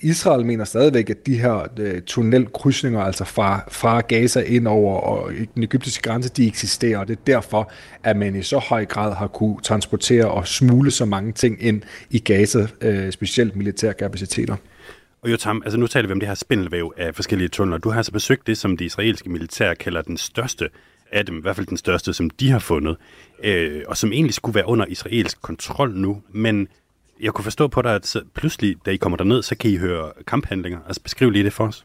Israel 0.05 0.47
mener 0.47 0.65
stadigvæk, 0.65 1.11
at 1.11 1.27
de 1.27 1.39
her 1.39 1.67
øh, 1.79 2.03
tunnelkrydsninger, 2.03 3.01
altså 3.01 3.25
fra, 3.25 3.61
fra 3.69 4.01
Gaza 4.01 4.41
ind 4.41 4.69
over 4.69 5.01
og 5.01 5.33
den 5.55 5.63
egyptiske 5.63 6.03
grænse, 6.03 6.29
de 6.29 6.47
eksisterer, 6.47 6.99
og 6.99 7.09
det 7.09 7.19
er 7.19 7.23
derfor, 7.27 7.73
at 8.03 8.17
man 8.17 8.37
i 8.37 8.43
så 8.43 8.59
høj 8.59 8.85
grad 8.85 9.15
har 9.15 9.27
kunne 9.27 9.57
transportere 9.63 10.31
og 10.31 10.49
smule 10.49 10.91
så 10.91 11.05
mange 11.05 11.33
ting 11.33 11.63
ind 11.63 11.83
i 12.11 12.19
Gaza, 12.19 12.67
øh, 12.81 13.13
specielt 13.13 13.57
militære 13.57 13.95
kapaciteter. 13.95 14.57
Og 15.23 15.31
Jotam, 15.31 15.63
altså 15.65 15.79
nu 15.79 15.87
taler 15.87 16.07
vi 16.09 16.13
om 16.13 16.21
det 16.21 16.29
her 16.29 16.35
spindelvæv 16.35 16.93
af 16.97 17.15
forskellige 17.15 17.49
tunneler. 17.49 17.79
Du 17.79 17.91
har 17.91 17.97
altså 17.97 18.13
besøgt 18.13 18.47
det, 18.47 18.59
som 18.59 18.77
det 18.77 18.85
israelske 18.85 19.31
militær 19.31 19.75
kalder 19.75 20.03
den 20.03 20.17
største 20.17 20.69
af 21.13 21.27
dem, 21.27 21.39
i 21.39 21.41
hvert 21.41 21.57
fald 21.57 21.67
den 21.67 21.77
største, 21.77 22.13
som 22.13 22.31
de 22.31 22.51
har 22.51 22.59
fundet, 22.59 22.97
øh, 23.45 23.83
og 23.89 23.97
som 23.97 24.13
egentlig 24.13 24.35
skulle 24.35 24.55
være 24.55 24.69
under 24.69 24.87
israelsk 24.87 25.43
kontrol 25.43 25.95
nu, 25.95 26.23
men 26.33 26.69
jeg 27.21 27.33
kunne 27.33 27.45
forstå 27.45 27.69
på 27.69 27.83
dig, 27.83 27.95
at 27.95 28.17
pludselig, 28.35 28.77
da 28.87 28.91
I 28.91 28.97
kommer 28.97 29.17
derned, 29.17 29.43
så 29.43 29.57
kan 29.57 29.71
I 29.71 29.77
høre 29.77 30.13
kamphandlinger. 30.27 30.79
Altså 30.87 31.03
beskriv 31.03 31.31
lige 31.31 31.45
det 31.45 31.53
for 31.53 31.67
os. 31.67 31.85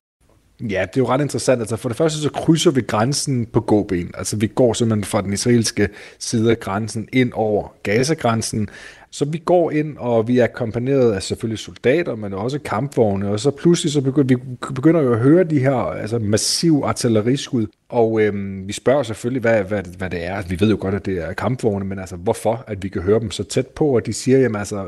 Ja, 0.62 0.66
det 0.66 0.98
er 0.98 1.02
jo 1.02 1.08
ret 1.08 1.22
interessant. 1.22 1.62
Altså 1.62 1.76
for 1.76 1.90
det 1.90 1.98
første 1.98 2.22
så 2.22 2.30
krydser 2.30 2.72
vi 2.72 2.82
grænsen 2.82 3.46
på 3.46 3.60
gåben. 3.60 4.12
Altså 4.14 4.38
vi 4.38 4.48
går 4.48 4.74
simpelthen 4.74 5.04
fra 5.04 5.22
den 5.22 5.34
israelske 5.34 5.90
side 6.20 6.52
af 6.52 6.60
grænsen 6.60 7.08
ind 7.14 7.32
over 7.34 7.74
Gazagrænsen. 7.84 8.70
Så 9.12 9.26
vi 9.26 9.38
går 9.38 9.72
ind, 9.72 9.98
og 9.98 10.28
vi 10.28 10.40
er 10.40 10.44
akkompagneret 10.44 11.12
af 11.12 11.24
selvfølgelig 11.24 11.60
soldater, 11.60 12.16
men 12.16 12.34
også 12.34 12.60
kampvogne, 12.60 13.30
og 13.30 13.40
så 13.40 13.52
pludselig 13.52 13.94
så 13.94 14.02
begynder 14.02 14.38
vi 14.38 14.42
begynder 14.76 15.02
jo 15.02 15.14
at 15.14 15.20
høre 15.20 15.44
de 15.44 15.60
her 15.60 15.74
altså 15.74 16.20
massiv 16.20 16.82
artilleriskud, 16.86 17.68
og 17.90 18.22
øhm, 18.22 18.68
vi 18.68 18.74
spørger 18.74 19.04
selvfølgelig, 19.04 19.42
hvad, 19.42 19.64
hvad, 19.64 19.84
hvad 19.98 20.10
det 20.10 20.26
er. 20.26 20.36
Altså, 20.36 20.50
vi 20.50 20.60
ved 20.60 20.70
jo 20.70 20.78
godt, 20.80 20.96
at 20.96 21.06
det 21.06 21.18
er 21.18 21.34
kampvogne, 21.34 21.86
men 21.86 22.00
altså 22.00 22.16
hvorfor, 22.16 22.64
at 22.68 22.84
vi 22.84 22.90
kan 22.90 23.02
høre 23.02 23.20
dem 23.20 23.32
så 23.32 23.44
tæt 23.44 23.68
på, 23.68 23.96
og 23.96 24.06
de 24.06 24.14
siger, 24.14 24.40
jamen 24.40 24.60
altså, 24.60 24.86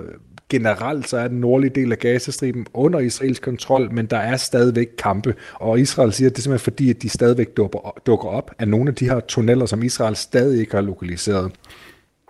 generelt 0.52 1.10
så 1.10 1.18
er 1.18 1.28
den 1.28 1.40
nordlige 1.40 1.72
del 1.76 1.92
af 1.92 2.00
Gazastriben 2.00 2.66
under 2.74 3.00
Israels 3.00 3.40
kontrol, 3.40 3.94
men 3.94 4.06
der 4.06 4.18
er 4.18 4.38
stadigvæk 4.38 4.88
kampe. 4.98 5.36
Og 5.54 5.80
Israel 5.80 6.14
siger, 6.14 6.30
at 6.30 6.36
det 6.36 6.40
er 6.40 6.44
simpelthen 6.44 6.64
fordi, 6.64 6.90
at 6.90 7.02
de 7.02 7.10
stadigvæk 7.10 7.58
dukker, 7.58 8.02
dukker 8.06 8.28
op 8.28 8.52
af 8.60 8.68
nogle 8.68 8.90
af 8.90 8.96
de 8.96 9.06
her 9.06 9.20
tunneller, 9.20 9.66
som 9.66 9.84
Israel 9.84 10.16
stadig 10.16 10.60
ikke 10.60 10.76
har 10.76 10.82
lokaliseret. 10.82 11.52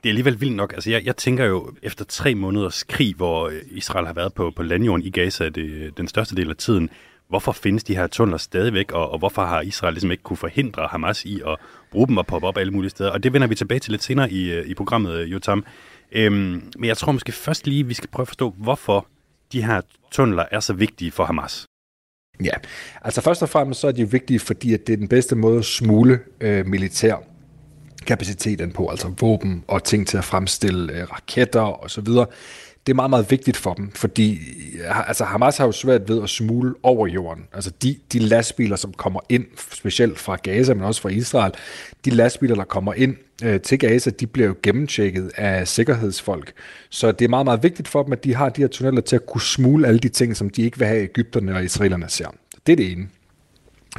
Det 0.03 0.09
er 0.09 0.11
alligevel 0.11 0.41
vildt 0.41 0.55
nok. 0.55 0.73
Altså, 0.73 0.89
jeg, 0.89 1.05
jeg 1.05 1.17
tænker 1.17 1.45
jo, 1.45 1.71
efter 1.83 2.05
tre 2.05 2.35
måneders 2.35 2.83
krig, 2.83 3.15
hvor 3.15 3.47
øh, 3.47 3.61
Israel 3.71 4.05
har 4.05 4.13
været 4.13 4.33
på, 4.33 4.51
på 4.55 4.63
landjorden 4.63 5.05
i 5.05 5.09
Gaza 5.09 5.49
det, 5.49 5.57
øh, 5.57 5.91
den 5.97 6.07
største 6.07 6.35
del 6.35 6.49
af 6.49 6.55
tiden, 6.55 6.89
hvorfor 7.31 7.51
findes 7.51 7.83
de 7.83 7.95
her 7.95 8.07
tunneler 8.07 8.37
stadigvæk, 8.37 8.91
og, 8.91 9.11
og 9.11 9.19
hvorfor 9.19 9.45
har 9.45 9.61
Israel 9.61 9.93
ligesom 9.93 10.11
ikke 10.11 10.23
kunne 10.23 10.37
forhindre 10.37 10.87
Hamas 10.87 11.25
i 11.25 11.41
at 11.47 11.57
bruge 11.91 12.07
dem 12.07 12.17
og 12.17 12.27
poppe 12.27 12.47
op 12.47 12.57
alle 12.57 12.73
mulige 12.73 12.89
steder? 12.89 13.11
Og 13.11 13.23
det 13.23 13.33
vender 13.33 13.47
vi 13.47 13.55
tilbage 13.55 13.79
til 13.79 13.91
lidt 13.91 14.03
senere 14.03 14.31
i, 14.31 14.51
øh, 14.51 14.65
i 14.65 14.73
programmet, 14.73 15.13
øh, 15.13 15.31
Jotam. 15.31 15.65
Øhm, 16.11 16.71
men 16.77 16.85
jeg 16.85 16.97
tror 16.97 17.11
måske 17.11 17.31
først 17.31 17.67
lige, 17.67 17.87
vi 17.87 17.93
skal 17.93 18.09
prøve 18.09 18.23
at 18.23 18.27
forstå, 18.27 18.53
hvorfor 18.57 19.07
de 19.51 19.63
her 19.63 19.81
tunneler 20.11 20.45
er 20.51 20.59
så 20.59 20.73
vigtige 20.73 21.11
for 21.11 21.25
Hamas. 21.25 21.65
Ja, 22.43 22.53
altså 23.01 23.21
først 23.21 23.43
og 23.43 23.49
fremmest 23.49 23.79
så 23.79 23.87
er 23.87 23.91
de 23.91 24.11
vigtige, 24.11 24.39
fordi 24.39 24.73
at 24.73 24.87
det 24.87 24.93
er 24.93 24.97
den 24.97 25.07
bedste 25.07 25.35
måde 25.35 25.57
at 25.57 25.65
smule 25.65 26.19
øh, 26.41 26.65
militær 26.65 27.15
kapaciteten 28.05 28.71
på, 28.71 28.87
altså 28.87 29.13
våben 29.19 29.63
og 29.67 29.83
ting 29.83 30.07
til 30.07 30.17
at 30.17 30.23
fremstille 30.23 30.93
øh, 30.93 31.11
raketter 31.11 31.61
og 31.61 31.91
så 31.91 32.01
videre. 32.01 32.25
Det 32.87 32.93
er 32.93 32.95
meget, 32.95 33.09
meget 33.09 33.31
vigtigt 33.31 33.57
for 33.57 33.73
dem, 33.73 33.91
fordi 33.91 34.39
altså 35.07 35.23
Hamas 35.23 35.57
har 35.57 35.65
jo 35.65 35.71
svært 35.71 36.09
ved 36.09 36.23
at 36.23 36.29
smule 36.29 36.73
over 36.83 37.07
jorden. 37.07 37.47
Altså 37.53 37.71
de, 37.81 37.95
de 38.13 38.19
lastbiler, 38.19 38.75
som 38.75 38.93
kommer 38.93 39.19
ind, 39.29 39.45
specielt 39.71 40.19
fra 40.19 40.35
Gaza, 40.35 40.73
men 40.73 40.83
også 40.83 41.01
fra 41.01 41.09
Israel, 41.09 41.51
de 42.05 42.09
lastbiler, 42.09 42.55
der 42.55 42.63
kommer 42.63 42.93
ind 42.93 43.15
øh, 43.43 43.61
til 43.61 43.79
Gaza, 43.79 44.09
de 44.09 44.27
bliver 44.27 44.47
jo 44.47 44.55
gennemtjekket 44.63 45.31
af 45.35 45.67
sikkerhedsfolk. 45.67 46.53
Så 46.89 47.11
det 47.11 47.25
er 47.25 47.29
meget, 47.29 47.45
meget 47.45 47.63
vigtigt 47.63 47.87
for 47.87 48.03
dem, 48.03 48.13
at 48.13 48.23
de 48.23 48.35
har 48.35 48.49
de 48.49 48.61
her 48.61 48.67
tunneller 48.67 49.01
til 49.01 49.15
at 49.15 49.25
kunne 49.25 49.41
smule 49.41 49.87
alle 49.87 49.99
de 49.99 50.09
ting, 50.09 50.37
som 50.37 50.49
de 50.49 50.61
ikke 50.61 50.77
vil 50.77 50.87
have 50.87 51.03
Ægypterne 51.03 51.55
og 51.55 51.63
israelerne 51.63 52.09
ser. 52.09 52.27
Det 52.67 52.71
er 52.71 52.75
det 52.75 52.91
ene. 52.91 53.07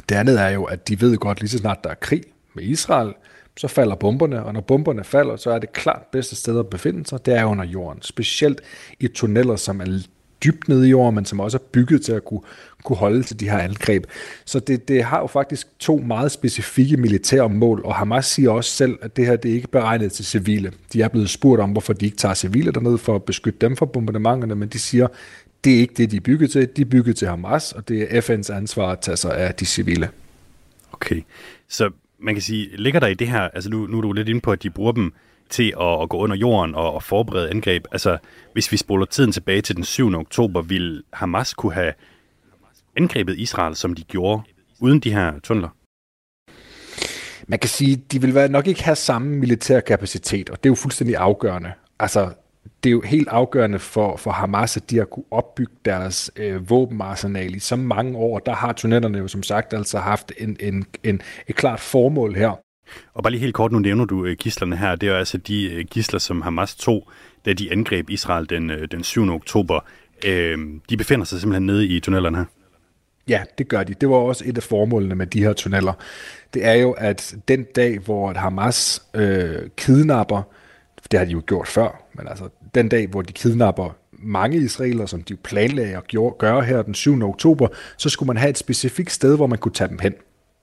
Det 0.09 0.15
andet 0.15 0.41
er 0.41 0.49
jo, 0.49 0.63
at 0.63 0.87
de 0.87 1.01
ved 1.01 1.17
godt, 1.17 1.39
lige 1.39 1.49
så 1.49 1.57
snart 1.57 1.83
der 1.83 1.89
er 1.89 1.95
krig 2.01 2.23
med 2.55 2.63
Israel, 2.63 3.13
så 3.57 3.67
falder 3.67 3.95
bomberne, 3.95 4.43
og 4.43 4.53
når 4.53 4.61
bomberne 4.61 5.03
falder, 5.03 5.35
så 5.35 5.51
er 5.51 5.59
det 5.59 5.73
klart 5.73 6.01
bedste 6.11 6.35
sted 6.35 6.59
at 6.59 6.67
befinde 6.67 7.05
sig, 7.05 7.25
det 7.25 7.37
er 7.37 7.45
under 7.45 7.65
jorden. 7.65 8.01
Specielt 8.01 8.61
i 8.99 9.07
tunneller, 9.07 9.55
som 9.55 9.81
er 9.81 9.85
dybt 10.43 10.67
nede 10.67 10.87
i 10.87 10.89
jorden, 10.89 11.15
men 11.15 11.25
som 11.25 11.39
også 11.39 11.57
er 11.57 11.61
bygget 11.71 12.01
til 12.01 12.11
at 12.11 12.25
kunne, 12.25 12.41
kunne 12.83 12.97
holde 12.97 13.23
til 13.23 13.39
de 13.39 13.49
her 13.49 13.57
angreb. 13.57 14.05
Så 14.45 14.59
det, 14.59 14.87
det 14.87 15.03
har 15.03 15.19
jo 15.19 15.27
faktisk 15.27 15.67
to 15.79 15.97
meget 15.97 16.31
specifikke 16.31 16.97
militære 16.97 17.49
mål, 17.49 17.81
og 17.85 17.95
Hamas 17.95 18.25
siger 18.25 18.51
også 18.51 18.71
selv, 18.71 18.97
at 19.01 19.17
det 19.17 19.25
her 19.25 19.35
det 19.35 19.51
er 19.51 19.55
ikke 19.55 19.67
beregnet 19.67 20.11
til 20.11 20.25
civile. 20.25 20.71
De 20.93 21.01
er 21.01 21.07
blevet 21.07 21.29
spurgt 21.29 21.61
om, 21.61 21.71
hvorfor 21.71 21.93
de 21.93 22.05
ikke 22.05 22.17
tager 22.17 22.33
civile 22.33 22.71
dernede 22.71 22.97
for 22.97 23.15
at 23.15 23.23
beskytte 23.23 23.59
dem 23.61 23.77
fra 23.77 23.85
bombardementerne, 23.85 24.55
men 24.55 24.69
de 24.69 24.79
siger, 24.79 25.07
det 25.63 25.75
er 25.75 25.79
ikke 25.79 25.93
det, 25.97 26.11
de 26.11 26.15
er 26.15 26.21
bygget 26.21 26.51
til. 26.51 26.69
De 26.75 26.81
er 26.81 26.85
bygget 26.85 27.15
til 27.15 27.27
Hamas, 27.27 27.71
og 27.71 27.87
det 27.87 28.17
er 28.17 28.21
FN's 28.21 28.53
ansvar 28.53 28.91
at 28.91 28.99
tage 28.99 29.17
sig 29.17 29.37
af 29.37 29.55
de 29.55 29.65
civile. 29.65 30.09
Okay, 30.91 31.21
så 31.69 31.89
man 32.23 32.35
kan 32.35 32.41
sige, 32.41 32.77
ligger 32.77 32.99
der 32.99 33.07
i 33.07 33.13
det 33.13 33.27
her, 33.27 33.41
altså 33.41 33.69
nu, 33.69 33.87
nu 33.87 33.97
er 33.97 34.01
du 34.01 34.11
lidt 34.11 34.29
inde 34.29 34.41
på, 34.41 34.51
at 34.51 34.63
de 34.63 34.69
bruger 34.69 34.91
dem 34.91 35.13
til 35.49 35.73
at, 35.79 36.01
at 36.01 36.09
gå 36.09 36.17
under 36.17 36.35
jorden 36.35 36.75
og, 36.75 36.93
og 36.93 37.03
forberede 37.03 37.49
angreb. 37.49 37.85
Altså, 37.91 38.17
hvis 38.53 38.71
vi 38.71 38.77
spoler 38.77 39.05
tiden 39.05 39.31
tilbage 39.31 39.61
til 39.61 39.75
den 39.75 39.83
7. 39.83 40.13
oktober, 40.13 40.61
ville 40.61 41.03
Hamas 41.13 41.53
kunne 41.53 41.73
have 41.73 41.93
angrebet 42.97 43.37
Israel, 43.37 43.75
som 43.75 43.93
de 43.93 44.03
gjorde, 44.03 44.41
uden 44.79 44.99
de 44.99 45.13
her 45.13 45.39
tunneler? 45.39 45.69
Man 47.47 47.59
kan 47.59 47.69
sige, 47.69 47.95
de 47.95 48.21
vil 48.21 48.51
nok 48.51 48.67
ikke 48.67 48.83
have 48.83 48.95
samme 48.95 49.35
militær 49.35 49.79
kapacitet, 49.79 50.49
og 50.49 50.57
det 50.57 50.69
er 50.69 50.71
jo 50.71 50.75
fuldstændig 50.75 51.15
afgørende. 51.15 51.71
Altså, 51.99 52.33
det 52.83 52.89
er 52.89 52.91
jo 52.91 53.01
helt 53.01 53.27
afgørende 53.27 53.79
for, 53.79 54.17
for 54.17 54.31
Hamas, 54.31 54.77
at 54.77 54.89
de 54.89 54.97
har 54.97 55.05
kunne 55.05 55.25
opbygge 55.31 55.73
deres 55.85 56.31
øh, 56.35 56.69
våbenarsenal 56.69 57.55
i 57.55 57.59
så 57.59 57.75
mange 57.75 58.17
år. 58.17 58.39
Der 58.39 58.53
har 58.53 58.73
tunnelerne 58.73 59.17
jo 59.17 59.27
som 59.27 59.43
sagt 59.43 59.73
altså 59.73 59.99
haft 59.99 60.31
en, 60.37 60.57
en, 60.59 60.85
en, 61.03 61.21
et 61.47 61.55
klart 61.55 61.79
formål 61.79 62.35
her. 62.35 62.59
Og 63.13 63.23
bare 63.23 63.31
lige 63.31 63.41
helt 63.41 63.53
kort, 63.53 63.71
nu 63.71 63.79
nævner 63.79 64.05
du 64.05 64.25
øh, 64.25 64.35
gislerne 64.39 64.77
her. 64.77 64.95
Det 64.95 65.07
er 65.07 65.11
jo 65.11 65.17
altså 65.17 65.37
de 65.37 65.73
øh, 65.73 65.85
gisler, 65.85 66.19
som 66.19 66.41
Hamas 66.41 66.75
tog, 66.75 67.09
da 67.45 67.53
de 67.53 67.71
angreb 67.71 68.09
Israel 68.09 68.49
den, 68.49 68.69
øh, 68.69 68.87
den 68.91 69.03
7. 69.03 69.29
oktober. 69.29 69.79
Øh, 70.25 70.57
de 70.89 70.97
befinder 70.97 71.25
sig 71.25 71.39
simpelthen 71.39 71.65
nede 71.65 71.87
i 71.87 71.99
tunnelerne 71.99 72.37
her. 72.37 72.45
Ja, 73.27 73.43
det 73.57 73.67
gør 73.67 73.83
de. 73.83 73.93
Det 73.93 74.09
var 74.09 74.15
også 74.15 74.43
et 74.47 74.57
af 74.57 74.63
formålene 74.63 75.15
med 75.15 75.27
de 75.27 75.43
her 75.43 75.53
tunneller. 75.53 75.93
Det 76.53 76.65
er 76.65 76.73
jo, 76.73 76.91
at 76.91 77.35
den 77.47 77.63
dag, 77.63 77.99
hvor 77.99 78.33
Hamas 78.33 79.03
øh, 79.13 79.69
kidnapper, 79.77 80.41
det 81.11 81.19
har 81.19 81.25
de 81.25 81.31
jo 81.31 81.41
gjort 81.47 81.67
før, 81.67 82.03
men 82.13 82.27
altså 82.27 82.49
den 82.75 82.89
dag, 82.89 83.07
hvor 83.07 83.21
de 83.21 83.33
kidnapper 83.33 83.95
mange 84.23 84.57
israeler, 84.57 85.05
som 85.05 85.23
de 85.23 85.35
planlagde 85.35 85.97
at 85.97 86.37
gøre 86.37 86.61
her 86.61 86.81
den 86.81 86.93
7. 86.93 87.23
oktober, 87.23 87.67
så 87.97 88.09
skulle 88.09 88.27
man 88.27 88.37
have 88.37 88.49
et 88.49 88.57
specifikt 88.57 89.11
sted, 89.11 89.35
hvor 89.35 89.47
man 89.47 89.57
kunne 89.57 89.71
tage 89.73 89.87
dem 89.87 89.99
hen. 89.99 90.13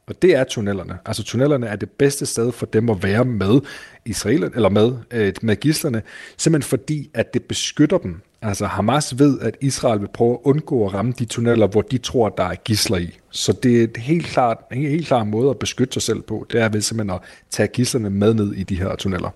Og 0.06 0.22
det 0.22 0.36
er 0.36 0.44
tunnelerne. 0.44 0.98
Altså 1.06 1.22
tunnelerne 1.24 1.66
er 1.66 1.76
det 1.76 1.90
bedste 1.90 2.26
sted 2.26 2.52
for 2.52 2.66
dem 2.66 2.90
at 2.90 3.02
være 3.02 3.24
med 3.24 3.60
Israel, 4.04 4.50
eller 4.54 4.68
med, 4.68 4.92
øh, 5.10 5.32
med 5.42 5.56
gislerne, 5.56 6.02
simpelthen 6.36 6.68
fordi, 6.68 7.10
at 7.14 7.34
det 7.34 7.44
beskytter 7.44 7.98
dem. 7.98 8.20
Altså 8.42 8.66
Hamas 8.66 9.18
ved, 9.18 9.40
at 9.40 9.56
Israel 9.60 10.00
vil 10.00 10.08
prøve 10.14 10.32
at 10.32 10.38
undgå 10.44 10.86
at 10.86 10.94
ramme 10.94 11.12
de 11.18 11.24
tunneller, 11.24 11.66
hvor 11.66 11.82
de 11.82 11.98
tror, 11.98 12.28
der 12.28 12.44
er 12.44 12.54
gisler 12.54 12.98
i. 12.98 13.18
Så 13.30 13.52
det 13.52 13.80
er 13.80 13.84
et 13.84 13.96
helt 13.96 14.26
klart, 14.26 14.58
en 14.72 14.82
helt 14.82 15.06
klar 15.06 15.24
måde 15.24 15.50
at 15.50 15.58
beskytte 15.58 15.92
sig 15.92 16.02
selv 16.02 16.22
på. 16.22 16.46
Det 16.52 16.60
er 16.60 16.68
ved 16.68 16.80
simpelthen 16.80 17.14
at 17.14 17.20
tage 17.50 17.66
gislerne 17.66 18.10
med 18.10 18.34
ned 18.34 18.52
i 18.52 18.62
de 18.62 18.78
her 18.78 18.96
tunneller. 18.96 19.30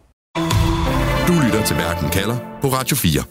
Du 1.28 1.32
lytter 1.44 1.64
til 1.64 1.76
Verden 1.76 2.10
kalder 2.10 2.58
på 2.62 2.68
Radio 2.68 2.96
4. 2.96 3.22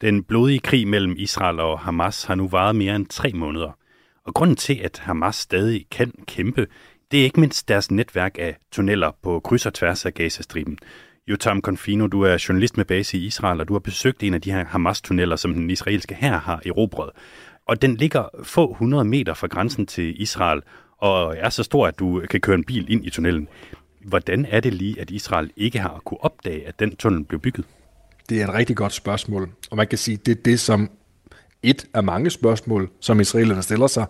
Den 0.00 0.24
blodige 0.24 0.58
krig 0.58 0.88
mellem 0.88 1.14
Israel 1.18 1.60
og 1.60 1.78
Hamas 1.78 2.24
har 2.24 2.34
nu 2.34 2.48
varet 2.48 2.76
mere 2.76 2.96
end 2.96 3.06
tre 3.06 3.32
måneder. 3.34 3.78
Og 4.26 4.34
grunden 4.34 4.56
til, 4.56 4.80
at 4.84 4.98
Hamas 4.98 5.36
stadig 5.36 5.86
kan 5.90 6.12
kæmpe, 6.26 6.66
det 7.10 7.20
er 7.20 7.24
ikke 7.24 7.40
mindst 7.40 7.68
deres 7.68 7.90
netværk 7.90 8.38
af 8.38 8.56
tunneller 8.72 9.10
på 9.22 9.40
kryds 9.40 9.66
og 9.66 9.74
tværs 9.74 10.06
af 10.06 10.14
Gazastriben. 10.14 10.78
Jotam 11.26 11.60
Confino, 11.60 12.06
du 12.06 12.22
er 12.22 12.44
journalist 12.48 12.76
med 12.76 12.84
base 12.84 13.18
i 13.18 13.26
Israel, 13.26 13.60
og 13.60 13.68
du 13.68 13.72
har 13.72 13.80
besøgt 13.80 14.22
en 14.22 14.34
af 14.34 14.40
de 14.40 14.52
her 14.52 14.64
Hamas-tunneller, 14.64 15.36
som 15.36 15.54
den 15.54 15.70
israelske 15.70 16.14
hær 16.14 16.38
har 16.38 16.62
erobret. 16.66 17.10
Og 17.66 17.82
den 17.82 17.96
ligger 17.96 18.28
få 18.42 18.72
hundrede 18.72 19.04
meter 19.04 19.34
fra 19.34 19.46
grænsen 19.46 19.86
til 19.86 20.22
Israel, 20.22 20.62
og 20.98 21.36
er 21.36 21.48
så 21.48 21.62
stor, 21.62 21.86
at 21.86 21.98
du 21.98 22.22
kan 22.30 22.40
køre 22.40 22.54
en 22.54 22.64
bil 22.64 22.92
ind 22.92 23.06
i 23.06 23.10
tunnelen. 23.10 23.48
Hvordan 24.04 24.46
er 24.50 24.60
det 24.60 24.74
lige, 24.74 25.00
at 25.00 25.10
Israel 25.10 25.50
ikke 25.56 25.78
har 25.78 26.02
kunne 26.04 26.24
opdage, 26.24 26.68
at 26.68 26.78
den 26.78 26.96
tunnel 26.96 27.24
blev 27.24 27.40
bygget? 27.40 27.64
Det 28.28 28.40
er 28.40 28.48
et 28.48 28.54
rigtig 28.54 28.76
godt 28.76 28.92
spørgsmål, 28.92 29.50
og 29.70 29.76
man 29.76 29.86
kan 29.86 29.98
sige, 29.98 30.16
det 30.16 30.38
er 30.38 30.42
det, 30.42 30.60
som 30.60 30.90
et 31.62 31.86
af 31.94 32.02
mange 32.02 32.30
spørgsmål, 32.30 32.90
som 33.00 33.20
israelerne 33.20 33.62
stiller 33.62 33.86
sig, 33.86 34.06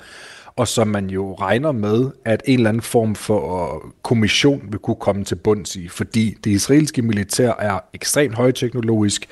og 0.57 0.69
som 0.69 0.89
man 0.89 1.11
jo 1.11 1.35
regner 1.35 1.73
med, 1.73 2.11
at 2.25 2.43
en 2.47 2.59
eller 2.59 2.69
anden 2.69 2.83
form 2.83 3.15
for 3.15 3.75
øh, 3.75 3.91
kommission 4.03 4.69
vil 4.71 4.79
kunne 4.79 4.97
komme 4.97 5.25
til 5.25 5.35
bunds 5.35 5.77
i, 5.77 5.89
fordi 5.89 6.37
det 6.45 6.51
israelske 6.51 7.03
militær 7.03 7.53
er 7.59 7.81
ekstremt 7.95 8.35
højteknologisk, 8.35 9.29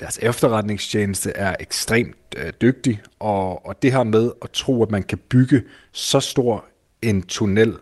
deres 0.00 0.18
efterretningstjeneste 0.22 1.30
er 1.30 1.56
ekstremt 1.60 2.16
øh, 2.36 2.52
dygtig, 2.62 3.00
og, 3.18 3.66
og 3.66 3.82
det 3.82 3.92
her 3.92 4.04
med 4.04 4.30
at 4.42 4.50
tro, 4.50 4.82
at 4.82 4.90
man 4.90 5.02
kan 5.02 5.18
bygge 5.18 5.62
så 5.92 6.20
stor 6.20 6.64
en 7.02 7.22
tunnel 7.22 7.76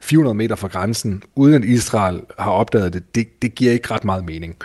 400 0.00 0.34
meter 0.34 0.56
fra 0.56 0.68
grænsen, 0.68 1.22
uden 1.34 1.54
at 1.54 1.64
Israel 1.64 2.20
har 2.38 2.50
opdaget 2.50 2.92
det, 2.92 3.14
det, 3.14 3.42
det 3.42 3.54
giver 3.54 3.72
ikke 3.72 3.90
ret 3.90 4.04
meget 4.04 4.24
mening. 4.24 4.56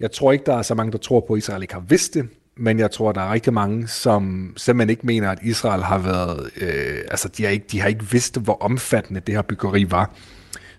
Jeg 0.00 0.12
tror 0.12 0.32
ikke, 0.32 0.44
der 0.46 0.54
er 0.54 0.62
så 0.62 0.74
mange, 0.74 0.92
der 0.92 0.98
tror 0.98 1.20
på, 1.20 1.32
at 1.32 1.38
Israel 1.38 1.62
ikke 1.62 1.74
har 1.74 1.84
vidst 1.88 2.14
det, 2.14 2.28
men 2.56 2.78
jeg 2.78 2.90
tror, 2.90 3.12
der 3.12 3.20
er 3.20 3.32
rigtig 3.32 3.52
mange, 3.52 3.88
som 3.88 4.52
simpelthen 4.56 4.90
ikke 4.90 5.06
mener, 5.06 5.30
at 5.30 5.38
Israel 5.42 5.82
har 5.82 5.98
været, 5.98 6.50
øh, 6.56 6.98
altså 7.10 7.28
de 7.28 7.44
har, 7.44 7.50
ikke, 7.50 7.66
de 7.72 7.80
har 7.80 7.88
ikke 7.88 8.10
vidst, 8.10 8.40
hvor 8.40 8.62
omfattende 8.62 9.20
det 9.20 9.34
her 9.34 9.42
byggeri 9.42 9.90
var. 9.90 10.10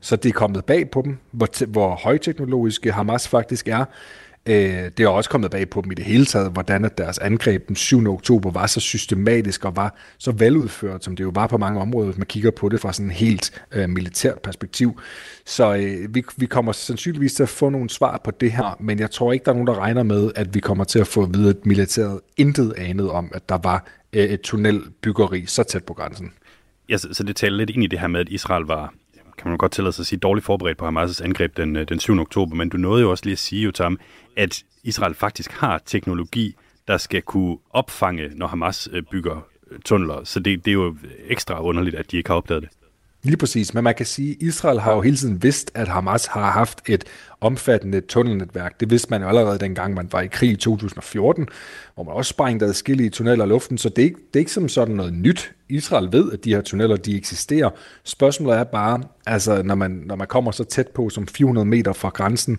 Så 0.01 0.15
det 0.15 0.29
er 0.29 0.33
kommet 0.33 0.65
bag 0.65 0.89
på 0.91 1.01
dem, 1.05 1.17
hvor, 1.31 1.65
hvor 1.65 1.95
højteknologiske 1.95 2.91
Hamas 2.91 3.27
faktisk 3.27 3.67
er. 3.67 3.85
Øh, 4.45 4.91
det 4.97 4.99
er 4.99 5.07
også 5.07 5.29
kommet 5.29 5.51
bag 5.51 5.69
på 5.69 5.81
dem 5.81 5.91
i 5.91 5.95
det 5.95 6.05
hele 6.05 6.25
taget, 6.25 6.51
hvordan 6.51 6.85
at 6.85 6.97
deres 6.97 7.17
angreb 7.17 7.67
den 7.67 7.75
7. 7.75 8.13
oktober 8.13 8.51
var 8.51 8.67
så 8.67 8.79
systematisk 8.79 9.65
og 9.65 9.75
var 9.75 9.95
så 10.17 10.31
veludført, 10.31 11.03
som 11.03 11.15
det 11.15 11.23
jo 11.23 11.31
var 11.35 11.47
på 11.47 11.57
mange 11.57 11.81
områder, 11.81 12.05
hvis 12.05 12.17
man 12.17 12.27
kigger 12.27 12.51
på 12.51 12.69
det 12.69 12.79
fra 12.79 12.93
sådan 12.93 13.05
en 13.05 13.11
helt 13.11 13.63
øh, 13.71 13.89
militært 13.89 14.39
perspektiv. 14.39 14.99
Så 15.45 15.75
øh, 15.75 16.15
vi, 16.15 16.23
vi 16.37 16.45
kommer 16.45 16.71
sandsynligvis 16.71 17.33
til 17.33 17.43
at 17.43 17.49
få 17.49 17.69
nogle 17.69 17.89
svar 17.89 18.21
på 18.23 18.31
det 18.31 18.51
her, 18.51 18.77
men 18.79 18.99
jeg 18.99 19.11
tror 19.11 19.33
ikke, 19.33 19.45
der 19.45 19.51
er 19.51 19.55
nogen, 19.55 19.67
der 19.67 19.79
regner 19.79 20.03
med, 20.03 20.31
at 20.35 20.53
vi 20.53 20.59
kommer 20.59 20.83
til 20.83 20.99
at 20.99 21.07
få 21.07 21.23
at 21.23 21.33
vide, 21.33 21.49
at 21.49 21.65
militæret 21.65 22.19
intet 22.37 22.73
anet 22.77 23.11
om, 23.11 23.31
at 23.33 23.49
der 23.49 23.57
var 23.63 23.85
øh, 24.13 24.23
et 24.23 24.41
tunnelbyggeri 24.41 25.45
så 25.45 25.63
tæt 25.63 25.83
på 25.83 25.93
grænsen. 25.93 26.31
Ja, 26.89 26.97
så, 26.97 27.07
så 27.11 27.23
det 27.23 27.35
taler 27.35 27.57
lidt 27.57 27.69
ind 27.69 27.83
i 27.83 27.87
det 27.87 27.99
her 27.99 28.07
med, 28.07 28.19
at 28.19 28.29
Israel 28.29 28.63
var 28.65 28.93
kan 29.37 29.49
man 29.49 29.57
godt 29.57 29.71
tillade 29.71 29.93
sig 29.93 30.03
at 30.03 30.07
sige, 30.07 30.19
dårligt 30.19 30.45
forberedt 30.45 30.77
på 30.77 30.87
Hamas' 30.87 31.23
angreb 31.23 31.57
den, 31.57 31.75
øh, 31.75 31.89
den 31.89 31.99
7. 31.99 32.19
oktober, 32.19 32.55
men 32.55 32.69
du 32.69 32.77
nåede 32.77 33.01
jo 33.01 33.11
også 33.11 33.25
lige 33.25 33.33
at 33.33 33.39
sige, 33.39 33.63
Jotam, 33.63 33.99
at 34.37 34.63
Israel 34.83 35.13
faktisk 35.13 35.51
har 35.51 35.81
teknologi, 35.85 36.55
der 36.87 36.97
skal 36.97 37.21
kunne 37.21 37.57
opfange, 37.69 38.29
når 38.35 38.47
Hamas 38.47 38.89
øh, 38.91 39.03
bygger 39.11 39.47
øh, 39.71 39.79
tunneler. 39.79 40.23
Så 40.23 40.39
det, 40.39 40.65
det 40.65 40.71
er 40.71 40.75
jo 40.75 40.95
ekstra 41.27 41.61
underligt, 41.61 41.95
at 41.95 42.11
de 42.11 42.17
ikke 42.17 42.29
har 42.29 42.35
opdaget 42.35 42.61
det. 42.63 42.69
Lige 43.23 43.37
præcis, 43.37 43.73
men 43.73 43.83
man 43.83 43.95
kan 43.95 44.05
sige, 44.05 44.31
at 44.31 44.37
Israel 44.39 44.79
har 44.79 44.93
jo 44.93 45.01
hele 45.01 45.17
tiden 45.17 45.43
vidst, 45.43 45.71
at 45.73 45.87
Hamas 45.87 46.25
har 46.25 46.51
haft 46.51 46.81
et 46.87 47.03
omfattende 47.41 48.01
tunnelnetværk. 48.01 48.79
Det 48.79 48.89
vidste 48.89 49.09
man 49.09 49.21
jo 49.21 49.27
allerede 49.27 49.59
dengang, 49.59 49.93
man 49.93 50.07
var 50.11 50.21
i 50.21 50.27
krig 50.27 50.51
i 50.51 50.55
2014, 50.55 51.47
hvor 51.95 52.03
man 52.03 52.13
også 52.13 52.29
sprængte 52.29 52.65
adskillige 52.65 53.09
tunneller 53.09 53.45
i 53.45 53.47
luften, 53.47 53.77
så 53.77 53.89
det 53.89 53.99
er, 53.99 54.03
ikke, 54.03 54.19
det 54.33 54.35
er 54.35 54.39
ikke 54.39 54.51
som 54.51 54.69
sådan 54.69 54.95
noget 54.95 55.13
nyt. 55.13 55.51
Israel 55.69 56.11
ved, 56.11 56.31
at 56.31 56.43
de 56.43 56.53
her 56.53 56.61
tunneller, 56.61 56.95
de 56.95 57.17
eksisterer. 57.17 57.69
Spørgsmålet 58.03 58.59
er 58.59 58.63
bare, 58.63 59.03
altså 59.25 59.63
når 59.63 59.75
man, 59.75 59.91
når 60.05 60.15
man 60.15 60.27
kommer 60.27 60.51
så 60.51 60.63
tæt 60.63 60.87
på 60.87 61.09
som 61.09 61.27
400 61.27 61.65
meter 61.65 61.93
fra 61.93 62.09
grænsen, 62.09 62.57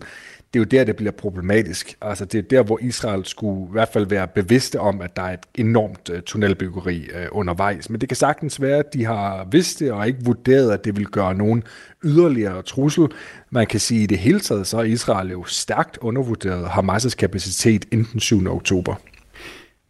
det 0.55 0.61
er 0.61 0.61
jo 0.61 0.65
der, 0.65 0.85
det 0.85 0.97
bliver 0.97 1.13
problematisk. 1.13 1.97
Altså 2.01 2.25
det 2.25 2.39
er 2.39 2.43
der, 2.43 2.63
hvor 2.63 2.79
Israel 2.83 3.25
skulle 3.25 3.69
i 3.69 3.73
hvert 3.73 3.89
fald 3.93 4.07
være 4.07 4.29
bevidste 4.29 4.81
om, 4.81 5.01
at 5.01 5.17
der 5.17 5.23
er 5.23 5.33
et 5.33 5.47
enormt 5.55 6.11
øh, 6.13 6.23
tunnelbyggeri 6.23 7.09
uh, 7.15 7.39
undervejs. 7.39 7.91
Men 7.91 8.01
det 8.01 8.09
kan 8.09 8.17
sagtens 8.17 8.61
være, 8.61 8.79
at 8.79 8.95
de 8.95 9.05
har 9.05 9.47
vidst 9.51 9.81
det 9.81 9.93
og 9.93 10.07
ikke 10.07 10.25
vurderet, 10.25 10.73
at 10.73 10.85
det 10.85 10.97
vil 10.97 11.07
gøre 11.07 11.35
nogen 11.35 11.63
yderligere 12.05 12.63
trussel. 12.63 13.09
Man 13.51 13.67
kan 13.67 13.81
sige, 13.81 13.99
at 13.99 14.03
i 14.03 14.07
det 14.07 14.19
hele 14.19 14.41
taget, 14.41 14.67
så 14.67 14.79
er 14.79 14.83
Israel 14.83 15.31
jo 15.31 15.45
stærkt 15.45 15.99
undervurderet 16.01 16.67
Hamas' 16.67 17.17
kapacitet 17.17 17.85
inden 17.93 18.21
7. 18.21 18.47
oktober. 18.47 18.95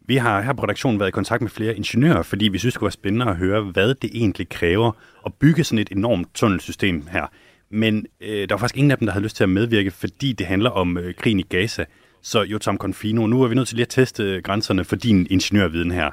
Vi 0.05 0.15
har 0.15 0.41
her 0.41 0.53
på 0.53 0.63
redaktionen 0.63 0.99
været 0.99 1.09
i 1.09 1.11
kontakt 1.11 1.41
med 1.41 1.49
flere 1.49 1.75
ingeniører, 1.75 2.23
fordi 2.23 2.47
vi 2.47 2.57
synes, 2.57 2.73
det 2.73 2.79
kunne 2.79 2.85
være 2.85 2.91
spændende 2.91 3.25
at 3.25 3.35
høre, 3.35 3.61
hvad 3.61 3.95
det 3.95 4.09
egentlig 4.13 4.49
kræver 4.49 4.91
at 5.25 5.33
bygge 5.33 5.63
sådan 5.63 5.79
et 5.79 5.89
enormt 5.91 6.27
tunnelsystem 6.33 7.07
her. 7.11 7.25
Men 7.73 8.05
øh, 8.21 8.49
der 8.49 8.55
var 8.55 8.57
faktisk 8.57 8.77
ingen 8.77 8.91
af 8.91 8.97
dem, 8.97 9.05
der 9.05 9.13
havde 9.13 9.23
lyst 9.23 9.35
til 9.35 9.43
at 9.43 9.49
medvirke, 9.49 9.91
fordi 9.91 10.33
det 10.33 10.47
handler 10.47 10.69
om 10.69 10.97
øh, 10.97 11.13
krigen 11.13 11.39
i 11.39 11.43
Gaza. 11.43 11.85
Så 12.21 12.41
Jotam 12.41 12.77
Confino, 12.77 13.27
nu 13.27 13.43
er 13.43 13.47
vi 13.47 13.55
nødt 13.55 13.67
til 13.67 13.75
lige 13.75 13.85
at 13.85 13.89
teste 13.89 14.23
øh, 14.23 14.43
grænserne 14.43 14.83
for 14.83 14.95
din 14.95 15.27
ingeniørviden 15.29 15.91
her. 15.91 16.11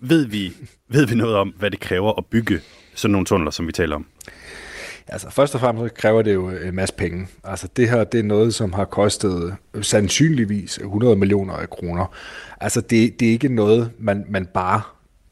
Ved 0.00 0.26
vi, 0.26 0.52
ved 0.94 1.06
vi 1.06 1.14
noget 1.14 1.36
om, 1.36 1.48
hvad 1.48 1.70
det 1.70 1.80
kræver 1.80 2.12
at 2.18 2.26
bygge 2.26 2.60
sådan 2.94 3.12
nogle 3.12 3.26
tunneler, 3.26 3.50
som 3.50 3.66
vi 3.66 3.72
taler 3.72 3.96
om? 3.96 4.06
Altså 5.08 5.30
først 5.30 5.54
og 5.54 5.60
fremmest 5.60 5.94
kræver 5.94 6.22
det 6.22 6.34
jo 6.34 6.50
øh, 6.50 6.68
en 6.68 6.74
masse 6.74 6.94
penge. 6.94 7.26
Altså 7.44 7.68
det 7.76 7.90
her, 7.90 8.04
det 8.04 8.20
er 8.20 8.24
noget, 8.24 8.54
som 8.54 8.72
har 8.72 8.84
kostet 8.84 9.56
øh, 9.74 9.82
sandsynligvis 9.84 10.78
100 10.78 11.16
millioner 11.16 11.54
af 11.54 11.70
kroner. 11.70 12.14
Altså 12.60 12.80
det, 12.80 13.20
det 13.20 13.28
er 13.28 13.32
ikke 13.32 13.54
noget, 13.54 13.90
man, 13.98 14.24
man 14.28 14.46
bare 14.46 14.80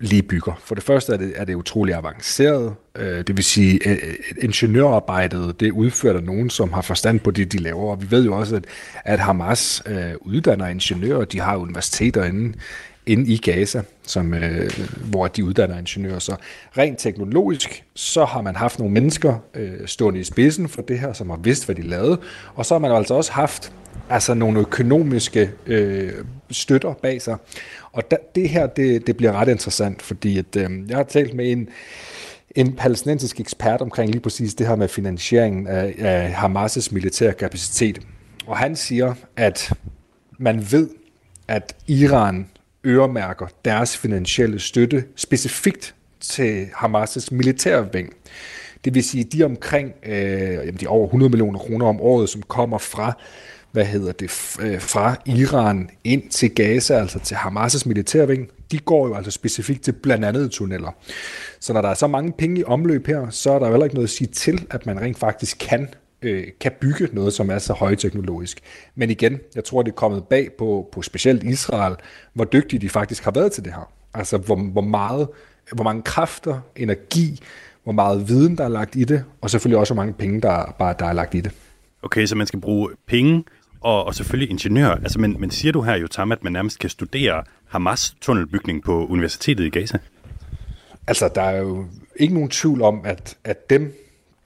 lige 0.04 0.22
bygger. 0.22 0.60
For 0.64 0.74
det 0.74 0.84
første 0.84 1.12
er 1.12 1.16
det, 1.16 1.32
er 1.36 1.44
det 1.44 1.54
utrolig 1.54 1.94
avanceret, 1.94 2.74
øh, 2.96 3.26
det 3.26 3.36
vil 3.36 3.44
sige, 3.44 3.88
at 3.88 3.98
ingeniørarbejdet, 4.42 5.60
det 5.60 5.68
er 5.68 5.72
udført 5.72 6.16
af 6.16 6.22
nogen, 6.22 6.50
som 6.50 6.72
har 6.72 6.82
forstand 6.82 7.20
på 7.20 7.30
det, 7.30 7.52
de 7.52 7.58
laver. 7.58 7.90
Og 7.90 8.02
vi 8.02 8.10
ved 8.10 8.24
jo 8.24 8.36
også, 8.36 8.56
at, 8.56 8.64
at 9.04 9.20
Hamas 9.20 9.82
øh, 9.86 10.12
uddanner 10.20 10.66
ingeniører, 10.66 11.24
de 11.24 11.40
har 11.40 11.56
universiteter 11.56 12.24
inde, 12.24 12.54
inde 13.06 13.32
i 13.32 13.36
Gaza, 13.36 13.82
som, 14.02 14.34
øh, 14.34 14.70
hvor 15.04 15.26
de 15.26 15.44
uddanner 15.44 15.78
ingeniører. 15.78 16.18
Så 16.18 16.36
rent 16.78 16.98
teknologisk, 16.98 17.84
så 17.94 18.24
har 18.24 18.42
man 18.42 18.56
haft 18.56 18.78
nogle 18.78 18.94
mennesker 18.94 19.34
øh, 19.54 19.86
stående 19.86 20.20
i 20.20 20.24
spidsen 20.24 20.68
for 20.68 20.82
det 20.82 20.98
her, 20.98 21.12
som 21.12 21.30
har 21.30 21.36
vidst, 21.36 21.64
hvad 21.64 21.74
de 21.74 21.82
lavede. 21.82 22.20
Og 22.54 22.66
så 22.66 22.74
har 22.74 22.78
man 22.78 22.92
altså 22.92 23.14
også 23.14 23.32
haft 23.32 23.72
altså 24.10 24.34
nogle 24.34 24.60
økonomiske 24.60 25.50
øh, 25.66 26.12
støtter 26.50 26.94
bag 26.94 27.22
sig. 27.22 27.36
Og 27.92 28.10
da, 28.10 28.16
det 28.34 28.48
her, 28.48 28.66
det, 28.66 29.06
det 29.06 29.16
bliver 29.16 29.32
ret 29.32 29.48
interessant, 29.48 30.02
fordi 30.02 30.38
at, 30.38 30.56
øh, 30.56 30.70
jeg 30.88 30.96
har 30.96 31.04
talt 31.04 31.34
med 31.34 31.52
en, 31.52 31.68
en 32.54 32.72
palæstinensisk 32.72 33.40
ekspert 33.40 33.80
omkring 33.80 34.10
lige 34.10 34.20
præcis 34.20 34.54
det 34.54 34.66
her 34.66 34.76
med 34.76 34.88
finansieringen 34.88 35.66
af, 35.66 35.94
af 35.98 36.32
Hamas' 36.32 36.88
militære 36.94 37.32
kapacitet. 37.32 38.00
Og 38.46 38.58
han 38.58 38.76
siger, 38.76 39.14
at 39.36 39.72
man 40.38 40.66
ved, 40.70 40.88
at 41.48 41.76
Iran 41.86 42.46
øremærker 42.84 43.46
deres 43.64 43.96
finansielle 43.96 44.60
støtte 44.60 45.04
specifikt 45.16 45.94
til 46.20 46.64
Hamas' 46.64 47.28
militære 47.30 47.92
ving. 47.92 48.14
Det 48.84 48.94
vil 48.94 49.04
sige, 49.04 49.24
de 49.24 49.44
omkring 49.44 49.92
øh, 50.06 50.80
de 50.80 50.86
over 50.86 51.06
100 51.06 51.30
millioner 51.30 51.58
kroner 51.58 51.86
om 51.86 52.00
året, 52.00 52.28
som 52.28 52.42
kommer 52.42 52.78
fra 52.78 53.12
hvad 53.74 53.84
hedder 53.84 54.12
det, 54.12 54.56
øh, 54.60 54.80
fra 54.80 55.16
Iran 55.26 55.90
ind 56.04 56.30
til 56.30 56.54
Gaza, 56.54 56.94
altså 56.94 57.18
til 57.18 57.34
Hamas' 57.34 57.82
militærving, 57.86 58.48
de 58.70 58.78
går 58.78 59.08
jo 59.08 59.14
altså 59.14 59.30
specifikt 59.30 59.82
til 59.82 59.92
blandt 59.92 60.24
andet 60.24 60.50
tunneller. 60.50 60.90
Så 61.60 61.72
når 61.72 61.80
der 61.80 61.88
er 61.88 61.94
så 61.94 62.06
mange 62.06 62.32
penge 62.38 62.60
i 62.60 62.64
omløb 62.64 63.06
her, 63.06 63.30
så 63.30 63.50
er 63.50 63.58
der 63.58 63.66
jo 63.66 63.72
heller 63.72 63.84
ikke 63.84 63.94
noget 63.94 64.06
at 64.06 64.10
sige 64.10 64.28
til, 64.28 64.66
at 64.70 64.86
man 64.86 65.00
rent 65.00 65.18
faktisk 65.18 65.56
kan 65.60 65.88
øh, 66.24 66.46
kan 66.60 66.72
bygge 66.80 67.08
noget, 67.12 67.32
som 67.32 67.50
er 67.50 67.58
så 67.58 67.72
højteknologisk. 67.72 68.60
Men 68.94 69.10
igen, 69.10 69.40
jeg 69.54 69.64
tror, 69.64 69.82
det 69.82 69.90
er 69.90 69.94
kommet 69.94 70.24
bag 70.24 70.48
på, 70.58 70.88
på 70.92 71.02
specielt 71.02 71.42
Israel, 71.42 71.94
hvor 72.32 72.44
dygtige 72.44 72.80
de 72.80 72.88
faktisk 72.88 73.24
har 73.24 73.30
været 73.30 73.52
til 73.52 73.64
det 73.64 73.72
her. 73.72 73.92
Altså, 74.14 74.38
hvor, 74.38 74.56
hvor, 74.56 74.80
meget, 74.80 75.28
hvor 75.72 75.84
mange 75.84 76.02
kræfter, 76.02 76.60
energi, 76.76 77.40
hvor 77.84 77.92
meget 77.92 78.28
viden, 78.28 78.58
der 78.58 78.64
er 78.64 78.68
lagt 78.68 78.96
i 78.96 79.04
det, 79.04 79.24
og 79.40 79.50
selvfølgelig 79.50 79.78
også, 79.78 79.94
hvor 79.94 80.02
mange 80.02 80.14
penge, 80.14 80.40
der, 80.40 80.74
bare, 80.78 80.94
der 80.98 81.06
er 81.06 81.12
lagt 81.12 81.34
i 81.34 81.40
det. 81.40 81.52
Okay, 82.02 82.26
så 82.26 82.36
man 82.36 82.46
skal 82.46 82.60
bruge 82.60 82.90
penge 83.06 83.44
og, 83.80 84.04
og 84.04 84.14
selvfølgelig 84.14 84.50
ingeniør. 84.50 84.90
Altså, 84.90 85.20
men, 85.20 85.40
men 85.40 85.50
siger 85.50 85.72
du 85.72 85.82
her 85.82 85.96
jo, 85.96 86.06
Tam, 86.06 86.32
at 86.32 86.44
man 86.44 86.52
nærmest 86.52 86.78
kan 86.78 86.90
studere 86.90 87.42
Hamas-tunnelbygning 87.66 88.82
på 88.84 89.06
Universitetet 89.06 89.64
i 89.64 89.70
Gaza? 89.70 89.98
Altså, 91.06 91.30
der 91.34 91.42
er 91.42 91.56
jo 91.56 91.86
ikke 92.16 92.34
nogen 92.34 92.50
tvivl 92.50 92.82
om, 92.82 93.00
at, 93.04 93.36
at 93.44 93.70
dem, 93.70 93.92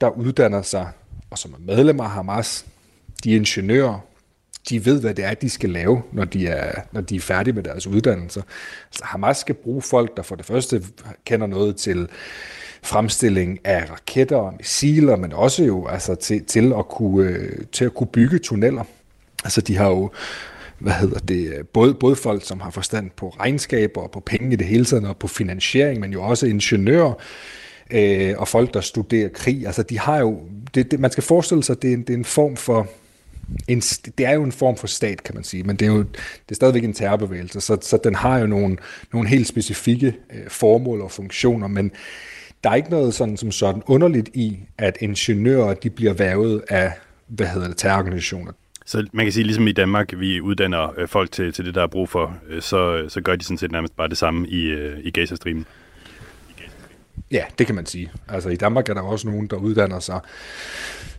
der 0.01 0.09
uddanner 0.09 0.61
sig, 0.61 0.87
og 1.31 1.37
som 1.37 1.53
er 1.53 1.57
medlemmer 1.75 2.03
af 2.03 2.09
Hamas, 2.09 2.65
de 3.23 3.31
ingeniører, 3.31 3.99
de 4.69 4.85
ved, 4.85 5.01
hvad 5.01 5.13
det 5.13 5.25
er, 5.25 5.33
de 5.33 5.49
skal 5.49 5.69
lave, 5.69 6.01
når 6.11 6.25
de 6.25 6.47
er, 6.47 6.81
når 6.91 7.01
de 7.01 7.15
er 7.15 7.19
færdige 7.19 7.53
med 7.53 7.63
deres 7.63 7.87
uddannelser. 7.87 8.41
Så 8.91 9.01
Hamas 9.03 9.37
skal 9.37 9.55
bruge 9.55 9.81
folk, 9.81 10.17
der 10.17 10.23
for 10.23 10.35
det 10.35 10.45
første 10.45 10.83
kender 11.25 11.47
noget 11.47 11.75
til 11.75 12.09
fremstilling 12.83 13.59
af 13.63 13.89
raketter 13.91 14.35
og 14.35 14.53
missiler, 14.57 15.15
men 15.15 15.33
også 15.33 15.63
jo 15.63 15.87
altså 15.87 16.15
til, 16.15 16.45
til, 16.45 16.73
at 16.77 16.87
kunne, 16.87 17.29
øh, 17.29 17.65
til 17.71 17.85
at 17.85 17.93
kunne 17.93 18.07
bygge 18.07 18.39
tunneller. 18.39 18.83
Altså 19.43 19.61
de 19.61 19.75
har 19.77 19.87
jo 19.87 20.11
hvad 20.79 20.93
hedder 20.93 21.19
det, 21.19 21.67
både, 21.73 21.93
både 21.93 22.15
folk, 22.15 22.45
som 22.45 22.59
har 22.59 22.69
forstand 22.69 23.09
på 23.15 23.29
regnskaber 23.29 24.01
og 24.01 24.11
på 24.11 24.19
penge 24.19 24.53
i 24.53 24.55
det 24.55 24.67
hele 24.67 24.85
taget, 24.85 25.07
og 25.07 25.17
på 25.17 25.27
finansiering, 25.27 25.99
men 25.99 26.11
jo 26.11 26.23
også 26.23 26.45
ingeniører, 26.45 27.13
øh, 27.91 28.33
og 28.37 28.47
folk, 28.47 28.73
der 28.73 28.81
studerer 28.81 29.29
krig. 29.29 29.65
Altså 29.65 29.83
de 29.83 29.99
har 29.99 30.19
jo, 30.19 30.39
det, 30.75 30.91
det, 30.91 30.99
man 30.99 31.11
skal 31.11 31.23
forestille 31.23 31.63
sig, 31.63 31.73
at 31.73 31.81
det 31.81 31.89
er 31.89 31.93
en, 31.93 32.01
det 32.01 32.09
er 32.09 32.17
en 32.17 32.25
form 32.25 32.55
for, 32.55 32.87
en, 33.67 33.79
det 34.17 34.25
er 34.25 34.33
jo 34.33 34.43
en 34.43 34.51
form 34.51 34.77
for 34.77 34.87
stat, 34.87 35.23
kan 35.23 35.35
man 35.35 35.43
sige, 35.43 35.63
men 35.63 35.75
det 35.75 35.85
er 35.85 35.91
jo 35.91 36.03
det 36.03 36.51
er 36.51 36.55
stadigvæk 36.55 36.83
en 36.83 36.93
terrorbevægelse, 36.93 37.61
så, 37.61 37.77
så 37.81 37.99
den 38.03 38.15
har 38.15 38.39
jo 38.39 38.47
nogle, 38.47 38.77
nogle 39.13 39.29
helt 39.29 39.47
specifikke 39.47 40.07
øh, 40.07 40.49
formål 40.49 41.01
og 41.01 41.11
funktioner, 41.11 41.67
men 41.67 41.91
der 42.63 42.69
er 42.69 42.75
ikke 42.75 42.89
noget 42.89 43.13
sådan, 43.13 43.37
som 43.37 43.51
sådan 43.51 43.83
underligt 43.85 44.29
i, 44.33 44.59
at 44.77 44.97
ingeniører 44.99 45.73
de 45.73 45.89
bliver 45.89 46.13
værvet 46.13 46.63
af 46.69 46.91
hvad 47.27 47.47
hedder 47.47 47.67
det, 47.67 47.77
terrororganisationer. 47.77 48.51
Så 48.85 49.07
man 49.13 49.25
kan 49.25 49.31
sige, 49.31 49.43
ligesom 49.43 49.67
i 49.67 49.71
Danmark, 49.71 50.13
vi 50.17 50.41
uddanner 50.41 50.93
øh, 50.97 51.07
folk 51.07 51.31
til, 51.31 51.53
til 51.53 51.65
det, 51.65 51.75
der 51.75 51.83
er 51.83 51.87
brug 51.87 52.09
for, 52.09 52.37
øh, 52.49 52.61
så, 52.61 53.05
så 53.09 53.21
gør 53.21 53.35
de 53.35 53.43
sådan 53.43 53.57
set 53.57 53.71
nærmest 53.71 53.95
bare 53.95 54.09
det 54.09 54.17
samme 54.17 54.47
i, 54.47 54.65
øh, 54.65 54.99
i 55.03 55.11
Gazastriben. 55.11 55.65
Ja, 57.31 57.43
det 57.59 57.65
kan 57.65 57.75
man 57.75 57.85
sige. 57.85 58.11
Altså 58.27 58.49
i 58.49 58.55
Danmark 58.55 58.89
er 58.89 58.93
der 58.93 59.01
også 59.01 59.27
nogen, 59.27 59.47
der 59.47 59.55
uddanner 59.55 59.99
sig 59.99 60.19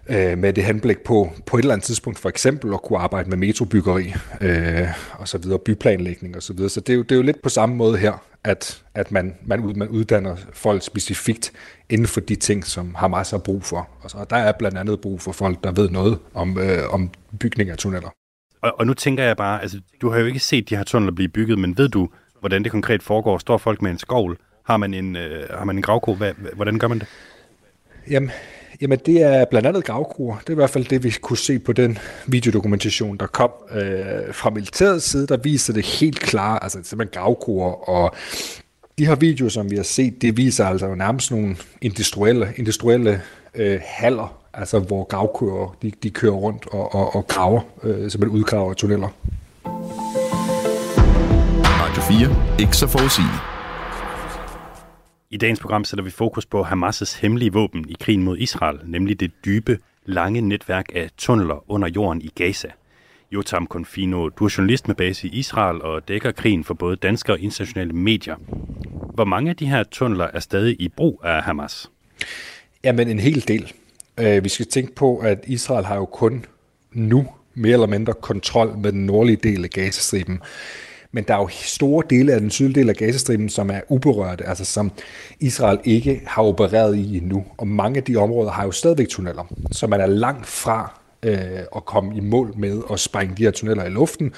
øh, 0.09 0.39
med 0.39 0.53
det 0.53 0.65
henblik 0.65 0.99
på, 0.99 1.33
på 1.47 1.57
et 1.57 1.63
eller 1.63 1.75
andet 1.75 1.85
tidspunkt 1.85 2.19
for 2.19 2.29
eksempel 2.29 2.75
at 2.75 2.83
kunne 2.83 2.99
arbejde 2.99 3.31
med 3.31 3.37
metrobyggeri 3.37 4.15
øh, 4.41 4.89
og 5.13 5.29
så 5.29 5.39
videre, 5.39 5.59
byplanlægning 5.59 6.37
og 6.37 6.43
så 6.43 6.53
videre. 6.53 6.71
Så 6.71 6.81
det 6.81 6.93
er, 6.93 6.97
jo, 6.97 7.03
det 7.03 7.13
er 7.13 7.17
jo 7.17 7.23
lidt 7.23 7.43
på 7.43 7.49
samme 7.49 7.77
måde 7.77 7.99
her, 7.99 8.25
at, 8.45 8.83
at 8.95 9.13
man, 9.13 9.35
man, 9.43 9.73
man 9.77 9.89
uddanner 9.89 10.37
folk 10.53 10.83
specifikt 10.83 11.53
inden 11.91 12.07
for 12.07 12.21
de 12.21 12.37
ting, 12.37 12.67
som 12.67 12.95
Hamas 12.95 13.31
har 13.31 13.39
brug 13.39 13.65
for. 13.65 13.89
Og 14.01 14.11
så 14.11 14.27
der 14.31 14.37
er 14.37 14.53
blandt 14.59 14.79
andet 14.79 15.01
brug 15.01 15.21
for 15.21 15.33
folk, 15.33 15.65
der 15.65 15.73
ved 15.73 15.91
noget 15.91 16.19
om, 16.35 16.59
øh, 16.59 16.95
om 16.95 17.11
bygning 17.41 17.71
af 17.71 17.79
tunneller. 17.79 18.11
Og, 18.63 18.73
og 18.79 18.87
nu 18.87 18.95
tænker 18.95 19.25
jeg 19.25 19.37
bare, 19.37 19.63
altså 19.63 19.81
du 20.01 20.11
har 20.11 20.19
jo 20.19 20.27
ikke 20.27 20.41
set 20.41 20.71
de 20.71 20.77
her 20.77 20.85
tunneller 20.85 21.15
blive 21.15 21.29
bygget, 21.29 21.59
men 21.59 21.79
ved 21.79 21.89
du, 21.89 22.09
hvordan 22.41 22.63
det 22.63 22.73
konkret 22.73 23.03
foregår? 23.03 23.39
Står 23.39 23.59
folk 23.59 23.83
med 23.83 23.91
en 23.91 23.99
skovl? 23.99 24.39
Har 24.63 24.77
man 24.77 24.95
en, 24.95 25.17
øh, 25.17 25.49
har 25.51 25.65
man 25.65 25.77
en 25.77 25.83
gravko? 25.83 26.15
Hvad, 26.15 26.33
hvordan 26.53 26.79
gør 26.79 26.89
man 26.89 26.99
det? 26.99 27.07
Jamen, 28.11 28.31
jamen, 28.81 28.99
det 29.07 29.23
er 29.23 29.45
blandt 29.45 29.69
andet 29.69 29.85
gravkroer. 29.85 30.39
Det 30.39 30.49
er 30.49 30.53
i 30.53 30.55
hvert 30.55 30.71
fald 30.71 30.85
det, 30.85 31.05
vi 31.05 31.15
kunne 31.23 31.39
se 31.39 31.59
på 31.59 31.73
den 31.73 31.99
videodokumentation, 32.27 33.17
der 33.17 33.27
kom 33.27 33.51
øh, 33.71 34.35
fra 34.35 34.51
militærets 34.51 35.05
side, 35.05 35.27
der 35.27 35.37
viser 35.37 35.73
det 35.73 35.87
helt 35.87 36.21
klart, 36.21 36.63
altså 36.63 36.79
simpelthen 36.83 37.23
gravkroer, 37.23 37.89
og 37.89 38.15
de 38.99 39.07
her 39.07 39.15
videoer, 39.15 39.51
som 39.51 39.71
vi 39.71 39.77
har 39.77 39.83
set, 39.83 40.23
det 40.23 40.37
viser 40.37 40.67
altså 40.67 40.95
nærmest 40.95 41.31
nogle 41.31 41.57
industrielle, 41.81 42.53
industrielle 42.57 43.21
øh, 43.55 43.81
haller, 43.85 44.41
altså 44.55 44.79
hvor 44.79 45.05
gravkører, 45.05 45.77
de, 45.83 45.93
de 46.03 46.11
kører 46.11 46.33
rundt 46.33 46.67
og, 46.67 46.95
og, 46.95 47.17
og 47.17 47.27
graver, 47.27 47.61
øh, 47.83 48.11
simpelthen 48.11 48.39
udgraver 48.41 48.75
tunneller. 48.75 49.09
Radio 51.65 52.03
4. 52.03 52.61
Ikke 52.61 52.77
så 52.77 52.87
forudsigeligt. 52.87 53.50
I 55.33 55.37
dagens 55.37 55.61
program 55.61 55.85
sætter 55.85 56.05
vi 56.05 56.11
fokus 56.11 56.47
på 56.47 56.63
Hamas' 56.65 57.21
hemmelige 57.21 57.53
våben 57.53 57.89
i 57.89 57.97
krigen 58.01 58.23
mod 58.23 58.39
Israel, 58.39 58.79
nemlig 58.85 59.21
det 59.21 59.31
dybe, 59.45 59.79
lange 60.07 60.41
netværk 60.41 60.87
af 60.95 61.11
tunneler 61.19 61.71
under 61.71 61.89
jorden 61.89 62.23
i 62.23 62.31
Gaza. 62.35 62.69
Jotam 63.33 63.67
Confino, 63.67 64.29
du 64.29 64.45
er 64.45 64.55
journalist 64.59 64.89
med 64.89 64.95
base 64.95 65.29
i 65.29 65.31
Israel 65.31 65.83
og 65.83 66.09
dækker 66.09 66.33
krigen 66.33 66.65
for 66.65 66.75
både 66.75 66.97
danske 66.97 67.33
og 67.33 67.41
internationale 67.41 67.93
medier. 67.93 68.37
Hvor 69.15 69.25
mange 69.25 69.51
af 69.51 69.57
de 69.57 69.67
her 69.67 69.83
tunneler 69.83 70.27
er 70.35 70.41
stadig 70.41 70.77
i 70.81 70.89
brug 70.89 71.21
af 71.25 71.43
Hamas? 71.43 71.91
Jamen 72.85 73.09
en 73.09 73.19
hel 73.19 73.49
del. 73.49 73.73
Øh, 74.19 74.45
vi 74.45 74.49
skal 74.49 74.67
tænke 74.67 74.95
på, 74.95 75.19
at 75.19 75.45
Israel 75.47 75.85
har 75.85 75.97
jo 75.97 76.05
kun 76.05 76.45
nu 76.93 77.27
mere 77.55 77.73
eller 77.73 77.87
mindre 77.87 78.13
kontrol 78.13 78.79
med 78.79 78.93
den 78.93 79.07
nordlige 79.07 79.37
del 79.37 79.65
af 79.65 79.71
Gazastriben. 79.71 80.41
Men 81.13 81.25
der 81.29 81.35
er 81.35 81.39
jo 81.39 81.49
store 81.51 82.05
dele 82.11 82.33
af 82.33 82.41
den 82.41 82.51
sydlige 82.51 82.81
del 82.81 82.89
af 82.89 82.97
Gazastriben, 82.97 83.49
som 83.49 83.71
er 83.71 83.81
uberørte, 83.89 84.47
altså 84.47 84.65
som 84.65 84.93
Israel 85.41 85.79
ikke 85.85 86.23
har 86.27 86.43
opereret 86.43 86.97
i 86.97 87.17
endnu. 87.17 87.45
Og 87.59 87.69
mange 87.69 87.97
af 87.97 88.05
de 88.05 88.17
områder 88.17 88.51
har 88.51 88.65
jo 88.65 88.71
stadigvæk 88.71 89.09
tunneller, 89.09 89.45
så 89.73 89.87
man 89.87 90.01
er 90.01 90.07
langt 90.07 90.47
fra 90.47 91.01
øh, 91.23 91.39
at 91.77 91.85
komme 91.85 92.17
i 92.17 92.21
mål 92.21 92.55
med 92.57 92.83
at 92.93 93.01
sprænge 93.01 93.35
de 93.37 93.43
her 93.43 93.51
tunneller 93.51 93.85
i 93.85 93.91
luften. 93.91 94.33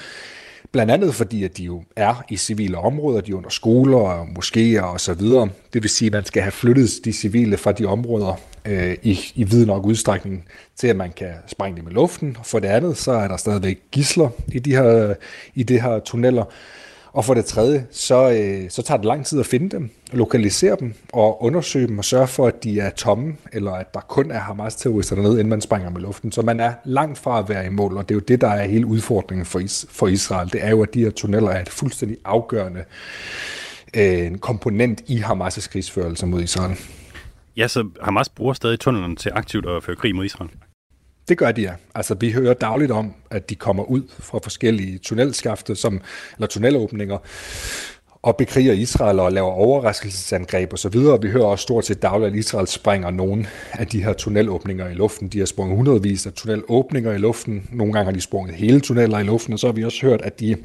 Blandt 0.72 0.92
andet 0.92 1.14
fordi, 1.14 1.44
at 1.44 1.56
de 1.56 1.64
jo 1.64 1.82
er 1.96 2.24
i 2.28 2.36
civile 2.36 2.78
områder, 2.78 3.20
de 3.20 3.32
er 3.32 3.36
under 3.36 3.50
skoler 3.50 3.98
og 3.98 4.22
moskéer 4.22 4.82
og 4.82 5.00
så 5.00 5.14
videre. 5.14 5.48
Det 5.72 5.82
vil 5.82 5.90
sige, 5.90 6.06
at 6.06 6.12
man 6.12 6.24
skal 6.24 6.42
have 6.42 6.52
flyttet 6.52 6.90
de 7.04 7.12
civile 7.12 7.56
fra 7.56 7.72
de 7.72 7.84
områder 7.84 8.40
øh, 8.64 8.96
i, 9.02 9.18
i 9.34 9.44
vid 9.44 9.66
nok 9.66 9.86
udstrækning 9.86 10.44
til, 10.76 10.86
at 10.88 10.96
man 10.96 11.12
kan 11.16 11.32
sprænge 11.46 11.80
dem 11.80 11.88
i 11.90 11.92
luften. 11.92 12.36
For 12.44 12.58
det 12.58 12.68
andet, 12.68 12.96
så 12.96 13.12
er 13.12 13.28
der 13.28 13.36
stadigvæk 13.36 13.78
gisler 13.92 14.28
i 14.48 14.58
de 14.58 14.70
her, 14.76 15.14
i 15.54 15.62
de 15.62 15.80
her 15.80 15.98
tunneller. 15.98 16.44
Og 17.14 17.24
for 17.24 17.34
det 17.34 17.44
tredje, 17.44 17.86
så, 17.90 18.30
øh, 18.30 18.70
så 18.70 18.82
tager 18.82 18.98
det 18.98 19.06
lang 19.06 19.26
tid 19.26 19.40
at 19.40 19.46
finde 19.46 19.68
dem, 19.70 19.90
lokalisere 20.12 20.76
dem 20.80 20.94
og 21.12 21.42
undersøge 21.42 21.86
dem 21.86 21.98
og 21.98 22.04
sørge 22.04 22.26
for, 22.26 22.46
at 22.46 22.64
de 22.64 22.80
er 22.80 22.90
tomme, 22.90 23.36
eller 23.52 23.72
at 23.72 23.94
der 23.94 24.00
kun 24.00 24.30
er 24.30 24.38
Hamas-terrorister 24.38 25.14
dernede, 25.16 25.32
inden 25.32 25.48
man 25.48 25.60
springer 25.60 25.90
med 25.90 26.00
luften. 26.00 26.32
Så 26.32 26.42
man 26.42 26.60
er 26.60 26.72
langt 26.84 27.18
fra 27.18 27.38
at 27.38 27.48
være 27.48 27.66
i 27.66 27.68
mål, 27.68 27.96
og 27.96 28.08
det 28.08 28.14
er 28.14 28.16
jo 28.16 28.20
det, 28.28 28.40
der 28.40 28.48
er 28.48 28.66
hele 28.68 28.86
udfordringen 28.86 29.46
for, 29.46 29.58
is- 29.58 29.86
for 29.90 30.06
Israel. 30.08 30.52
Det 30.52 30.64
er 30.64 30.70
jo, 30.70 30.82
at 30.82 30.94
de 30.94 31.04
her 31.04 31.10
tunneller 31.10 31.50
er 31.50 31.60
et 31.60 31.68
fuldstændig 31.68 32.16
afgørende 32.24 32.84
øh, 33.96 34.38
komponent 34.38 35.02
i 35.06 35.16
Hamas' 35.18 35.68
krigsførelse 35.70 36.26
mod 36.26 36.42
Israel. 36.42 36.76
Ja, 37.56 37.68
så 37.68 37.88
Hamas 38.02 38.28
bruger 38.28 38.52
stadig 38.52 38.80
tunnelerne 38.80 39.16
til 39.16 39.32
aktivt 39.34 39.66
at 39.66 39.84
føre 39.84 39.96
krig 39.96 40.14
mod 40.14 40.24
Israel? 40.24 40.50
Det 41.28 41.38
gør 41.38 41.52
de, 41.52 41.62
ja. 41.62 41.72
Altså, 41.94 42.14
vi 42.14 42.32
hører 42.32 42.54
dagligt 42.54 42.90
om, 42.90 43.14
at 43.30 43.50
de 43.50 43.54
kommer 43.54 43.84
ud 43.84 44.02
fra 44.18 44.38
forskellige 44.42 44.98
tunnelskafte, 44.98 45.76
som, 45.76 46.00
eller 46.36 46.46
tunnelåbninger, 46.46 47.18
og 48.22 48.36
bekriger 48.36 48.72
Israel 48.72 49.20
og 49.20 49.32
laver 49.32 49.50
overraskelsesangreb 49.50 50.72
osv. 50.72 50.94
Vi 51.22 51.30
hører 51.30 51.44
også 51.44 51.62
stort 51.62 51.84
set 51.84 52.02
dagligt, 52.02 52.32
at 52.32 52.38
Israel 52.38 52.66
springer 52.66 53.10
nogle 53.10 53.46
af 53.72 53.86
de 53.86 54.04
her 54.04 54.12
tunnelåbninger 54.12 54.88
i 54.88 54.94
luften. 54.94 55.28
De 55.28 55.38
har 55.38 55.46
sprunget 55.46 55.76
hundredvis 55.76 56.26
af 56.26 56.32
tunnelåbninger 56.32 57.12
i 57.12 57.18
luften. 57.18 57.68
Nogle 57.72 57.92
gange 57.92 58.04
har 58.04 58.12
de 58.12 58.20
sprunget 58.20 58.54
hele 58.54 58.80
tunneller 58.80 59.18
i 59.18 59.22
luften, 59.22 59.52
og 59.52 59.58
så 59.58 59.66
har 59.66 59.72
vi 59.72 59.84
også 59.84 60.06
hørt, 60.06 60.22
at 60.22 60.40
de 60.40 60.56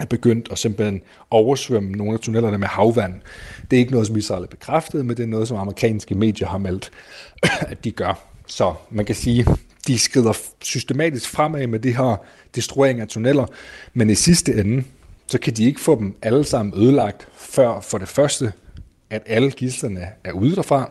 er 0.00 0.04
begyndt 0.04 0.48
at 0.52 0.58
simpelthen 0.58 1.00
oversvømme 1.30 1.92
nogle 1.92 2.14
af 2.14 2.20
tunnellerne 2.20 2.58
med 2.58 2.68
havvand. 2.68 3.14
Det 3.70 3.76
er 3.76 3.80
ikke 3.80 3.92
noget, 3.92 4.06
som 4.06 4.16
Israel 4.16 4.42
er 4.42 4.46
bekræftet, 4.46 5.06
men 5.06 5.16
det 5.16 5.22
er 5.22 5.26
noget, 5.26 5.48
som 5.48 5.56
amerikanske 5.56 6.14
medier 6.14 6.48
har 6.48 6.58
meldt, 6.58 6.90
at 7.70 7.84
de 7.84 7.90
gør. 7.90 8.26
Så 8.46 8.74
man 8.90 9.04
kan 9.04 9.14
sige, 9.14 9.46
de 9.86 9.98
skrider 9.98 10.32
systematisk 10.62 11.30
fremad 11.30 11.66
med 11.66 11.78
det 11.78 11.96
her 11.96 12.24
destruering 12.54 13.00
af 13.00 13.08
tunneller, 13.08 13.46
men 13.94 14.10
i 14.10 14.14
sidste 14.14 14.54
ende, 14.54 14.84
så 15.26 15.38
kan 15.38 15.52
de 15.52 15.64
ikke 15.64 15.80
få 15.80 15.98
dem 15.98 16.16
alle 16.22 16.44
sammen 16.44 16.74
ødelagt, 16.76 17.28
før 17.36 17.80
for 17.80 17.98
det 17.98 18.08
første, 18.08 18.52
at 19.10 19.22
alle 19.26 19.50
gidslerne 19.50 20.08
er 20.24 20.32
ude 20.32 20.56
derfra, 20.56 20.90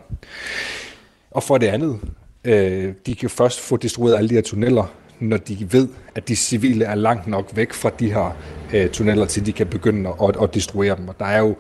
og 1.32 1.44
for 1.44 1.58
det 1.58 1.68
andet, 1.68 2.00
øh, 2.44 2.94
de 3.06 3.16
kan 3.16 3.30
først 3.30 3.60
få 3.60 3.78
destrueret 3.78 4.18
alle 4.18 4.30
de 4.30 4.34
her 4.34 4.42
tunneller, 4.42 4.94
når 5.20 5.38
de 5.38 5.68
ved, 5.72 5.88
at 6.16 6.28
de 6.28 6.36
civile 6.36 6.86
er 6.86 6.96
langt 6.96 7.28
nok 7.28 7.52
væk 7.56 7.74
fra 7.74 7.92
de 8.00 8.14
her 8.14 8.38
øh, 8.74 8.90
tunneller, 8.90 9.26
til 9.26 9.46
de 9.46 9.52
kan 9.52 9.68
begynde 9.68 10.10
at, 10.24 10.36
at 10.44 10.54
destruere 10.54 10.96
dem. 10.96 11.08
Og 11.08 11.16
der 11.20 11.26
er 11.26 11.40
jo 11.40 11.56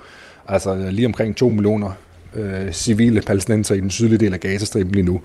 altså 0.47 0.89
lige 0.91 1.05
omkring 1.05 1.35
2 1.35 1.49
millioner 1.49 1.91
øh, 2.35 2.71
civile 2.71 3.21
palæstinenser 3.21 3.75
i 3.75 3.79
den 3.79 3.89
sydlige 3.89 4.17
del 4.17 4.33
af 4.33 4.39
Gazastriben 4.39 4.91
lige 4.91 5.05
nu. 5.05 5.21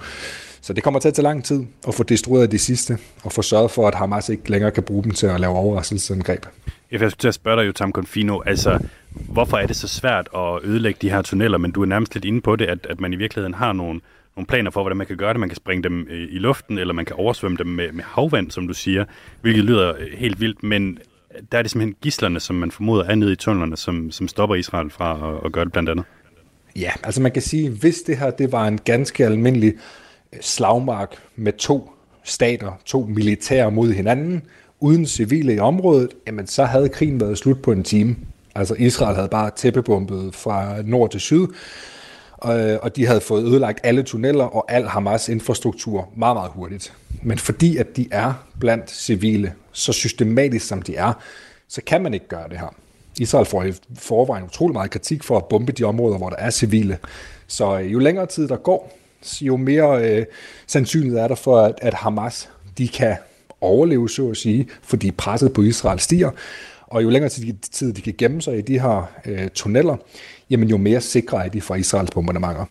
Så 0.62 0.72
det 0.72 0.82
kommer 0.82 1.00
til 1.00 1.08
at 1.08 1.14
tage 1.14 1.22
lang 1.22 1.44
tid 1.44 1.64
at 1.88 1.94
få 1.94 2.02
destrueret 2.02 2.52
de 2.52 2.58
sidste, 2.58 2.98
og 3.24 3.32
få 3.32 3.42
sørget 3.42 3.70
for, 3.70 3.88
at 3.88 3.94
Hamas 3.94 4.28
ikke 4.28 4.50
længere 4.50 4.70
kan 4.70 4.82
bruge 4.82 5.04
dem 5.04 5.12
til 5.12 5.26
at 5.26 5.40
lave 5.40 5.54
overraskelsesangreb. 5.54 6.46
Jeg 6.90 6.98
skulle 6.98 7.10
til 7.10 7.28
at 7.28 7.34
spørge 7.34 7.60
dig 7.60 7.66
jo, 7.66 7.72
Tam 7.72 7.92
Confino, 7.92 8.40
altså 8.46 8.78
hvorfor 9.10 9.56
er 9.56 9.66
det 9.66 9.76
så 9.76 9.88
svært 9.88 10.28
at 10.36 10.64
ødelægge 10.64 10.98
de 11.02 11.10
her 11.10 11.22
tunneller, 11.22 11.58
men 11.58 11.70
du 11.70 11.82
er 11.82 11.86
nærmest 11.86 12.14
lidt 12.14 12.24
inde 12.24 12.40
på 12.40 12.56
det, 12.56 12.66
at, 12.66 12.86
at 12.90 13.00
man 13.00 13.12
i 13.12 13.16
virkeligheden 13.16 13.54
har 13.54 13.72
nogle, 13.72 14.00
nogle 14.36 14.46
planer 14.46 14.70
for, 14.70 14.82
hvordan 14.82 14.96
man 14.96 15.06
kan 15.06 15.16
gøre 15.16 15.32
det. 15.32 15.40
Man 15.40 15.48
kan 15.48 15.56
springe 15.56 15.82
dem 15.82 16.06
øh, 16.10 16.28
i 16.30 16.38
luften, 16.38 16.78
eller 16.78 16.94
man 16.94 17.04
kan 17.04 17.16
oversvømme 17.16 17.56
dem 17.56 17.66
med, 17.66 17.92
med 17.92 18.04
havvand, 18.04 18.50
som 18.50 18.68
du 18.68 18.74
siger, 18.74 19.04
hvilket 19.40 19.64
lyder 19.64 19.94
øh, 19.98 20.06
helt 20.14 20.40
vildt, 20.40 20.62
men 20.62 20.98
øh, 21.34 21.42
der 21.52 21.58
er 21.58 21.62
det 21.62 21.70
simpelthen 21.70 21.96
gislerne, 22.02 22.40
som 22.40 22.56
man 22.56 22.70
formoder 22.70 23.04
er 23.04 23.14
nede 23.14 23.32
i 23.32 23.36
tunnelerne, 23.36 23.76
som, 23.76 24.10
som 24.10 24.28
stopper 24.28 24.56
Israel 24.56 24.90
fra 24.90 25.34
at, 25.34 25.46
at 25.46 25.52
gøre 25.52 25.64
det 25.64 25.72
blandt 25.72 25.88
andet. 25.88 26.04
Ja, 26.76 26.90
altså 27.02 27.22
man 27.22 27.32
kan 27.32 27.42
sige, 27.42 27.70
hvis 27.70 28.02
det 28.02 28.18
her 28.18 28.30
det 28.30 28.52
var 28.52 28.66
en 28.66 28.78
ganske 28.84 29.24
almindelig 29.24 29.74
øh, 30.32 30.38
slagmark 30.42 31.16
med 31.36 31.52
to 31.52 31.92
stater, 32.24 32.72
to 32.84 33.06
militære 33.08 33.70
mod 33.70 33.92
hinanden, 33.92 34.42
uden 34.80 35.06
civile 35.06 35.54
i 35.54 35.58
området, 35.58 36.10
jamen 36.26 36.46
så 36.46 36.64
havde 36.64 36.88
krigen 36.88 37.20
været 37.20 37.38
slut 37.38 37.62
på 37.62 37.72
en 37.72 37.82
time. 37.82 38.16
Altså 38.54 38.74
Israel 38.78 39.14
havde 39.14 39.28
bare 39.28 39.50
tæppebumpet 39.56 40.34
fra 40.34 40.82
nord 40.82 41.10
til 41.10 41.20
syd, 41.20 41.46
Øh, 42.46 42.79
og 42.83 42.96
de 42.96 43.07
havde 43.07 43.20
fået 43.20 43.44
ødelagt 43.44 43.81
alle 43.83 44.03
tunneller 44.03 44.44
og 44.44 44.72
al 44.72 44.87
Hamas 44.87 45.29
infrastruktur 45.29 46.09
meget, 46.16 46.37
meget 46.37 46.50
hurtigt. 46.55 46.92
Men 47.22 47.38
fordi 47.38 47.76
at 47.76 47.96
de 47.96 48.09
er 48.11 48.33
blandt 48.61 48.90
civile, 48.90 49.53
så 49.72 49.92
systematisk 49.92 50.66
som 50.66 50.83
de 50.83 50.96
er, 50.96 51.12
så 51.68 51.83
kan 51.87 52.03
man 52.03 52.14
ikke 52.14 52.29
gøre 52.29 52.48
det 52.48 52.59
her. 52.59 52.74
Israel 53.18 53.46
får 53.46 53.62
i 53.62 53.72
forvejen 53.98 54.44
utrolig 54.44 54.72
meget 54.72 54.90
kritik 54.90 55.22
for 55.22 55.37
at 55.37 55.44
bombe 55.44 55.72
de 55.72 55.85
områder, 55.85 56.18
hvor 56.18 56.29
der 56.29 56.37
er 56.37 56.50
civile. 56.50 56.98
Så 57.46 57.79
øh, 57.79 57.92
jo 57.92 57.98
længere 57.98 58.26
tid 58.26 58.48
der 58.48 58.57
går, 58.57 58.98
jo 59.40 59.57
mere 59.57 60.11
øh, 60.11 60.26
sandsynligt 60.66 61.16
er 61.16 61.29
der 61.29 61.35
for, 61.35 61.61
at, 61.61 61.74
at 61.83 61.94
Hamas 61.94 62.48
de 62.79 62.88
kan 62.88 63.16
overleve, 63.61 64.09
så 64.09 64.31
at 64.31 64.37
sige, 64.37 64.68
fordi 64.83 65.11
presset 65.11 65.53
på 65.53 65.62
Israel 65.62 66.00
stiger. 66.00 66.31
Og 66.90 67.03
jo 67.03 67.11
længere 67.11 67.31
tid 67.72 67.92
de 67.92 68.00
kan 68.00 68.14
gemme 68.18 68.42
sig 68.42 68.59
i 68.59 68.61
de 68.61 68.81
her 68.81 69.12
øh, 69.26 69.48
tunneller, 69.55 69.96
jamen 70.50 70.68
jo 70.68 70.76
mere 70.76 71.00
sikre 71.00 71.44
er 71.44 71.48
de 71.48 71.61
for 71.61 71.74
Israels 71.74 72.11
bombardementer. 72.11 72.64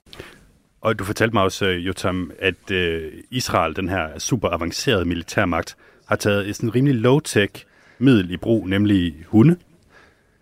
Og 0.82 1.00
du 1.00 1.04
fortalte 1.04 1.34
mig 1.34 1.44
også, 1.44 1.66
øh, 1.66 1.88
Jotam, 1.88 2.32
at 2.40 2.72
øh, 2.72 3.12
Israel, 3.32 3.76
den 3.76 3.90
her 3.90 4.20
super 4.20 4.50
avancerede 4.50 5.06
militærmagt, 5.06 5.76
har 6.06 6.16
taget 6.16 6.50
et 6.50 6.56
sådan 6.56 6.76
rimelig 6.76 6.96
low-tech 7.06 7.66
middel 8.00 8.32
i 8.32 8.38
brug, 8.38 8.68
nemlig 8.68 9.16
hunde. 9.28 9.56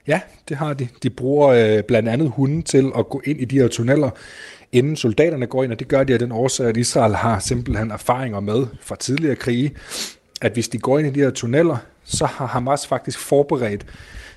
Ja, 0.07 0.21
det 0.49 0.57
har 0.57 0.73
de. 0.73 0.87
De 1.03 1.09
bruger 1.09 1.49
øh, 1.49 1.83
blandt 1.83 2.09
andet 2.09 2.31
hunde 2.35 2.61
til 2.61 2.91
at 2.97 3.09
gå 3.09 3.21
ind 3.25 3.41
i 3.41 3.45
de 3.45 3.59
her 3.59 3.67
tunneller, 3.67 4.09
inden 4.71 4.95
soldaterne 4.95 5.47
går 5.47 5.63
ind, 5.63 5.71
og 5.71 5.79
det 5.79 5.87
gør 5.87 6.03
de 6.03 6.13
af 6.13 6.19
den 6.19 6.31
årsag, 6.31 6.67
at 6.67 6.77
Israel 6.77 7.15
har 7.15 7.39
simpelthen 7.39 7.91
erfaringer 7.91 8.39
med 8.39 8.65
fra 8.81 8.95
tidligere 8.95 9.35
krige, 9.35 9.71
at 10.41 10.53
hvis 10.53 10.69
de 10.69 10.79
går 10.79 10.99
ind 10.99 11.07
i 11.07 11.11
de 11.11 11.19
her 11.19 11.29
tunneller, 11.29 11.77
så 12.07 12.25
har 12.25 12.45
Hamas 12.45 12.87
faktisk 12.87 13.19
forberedt 13.19 13.85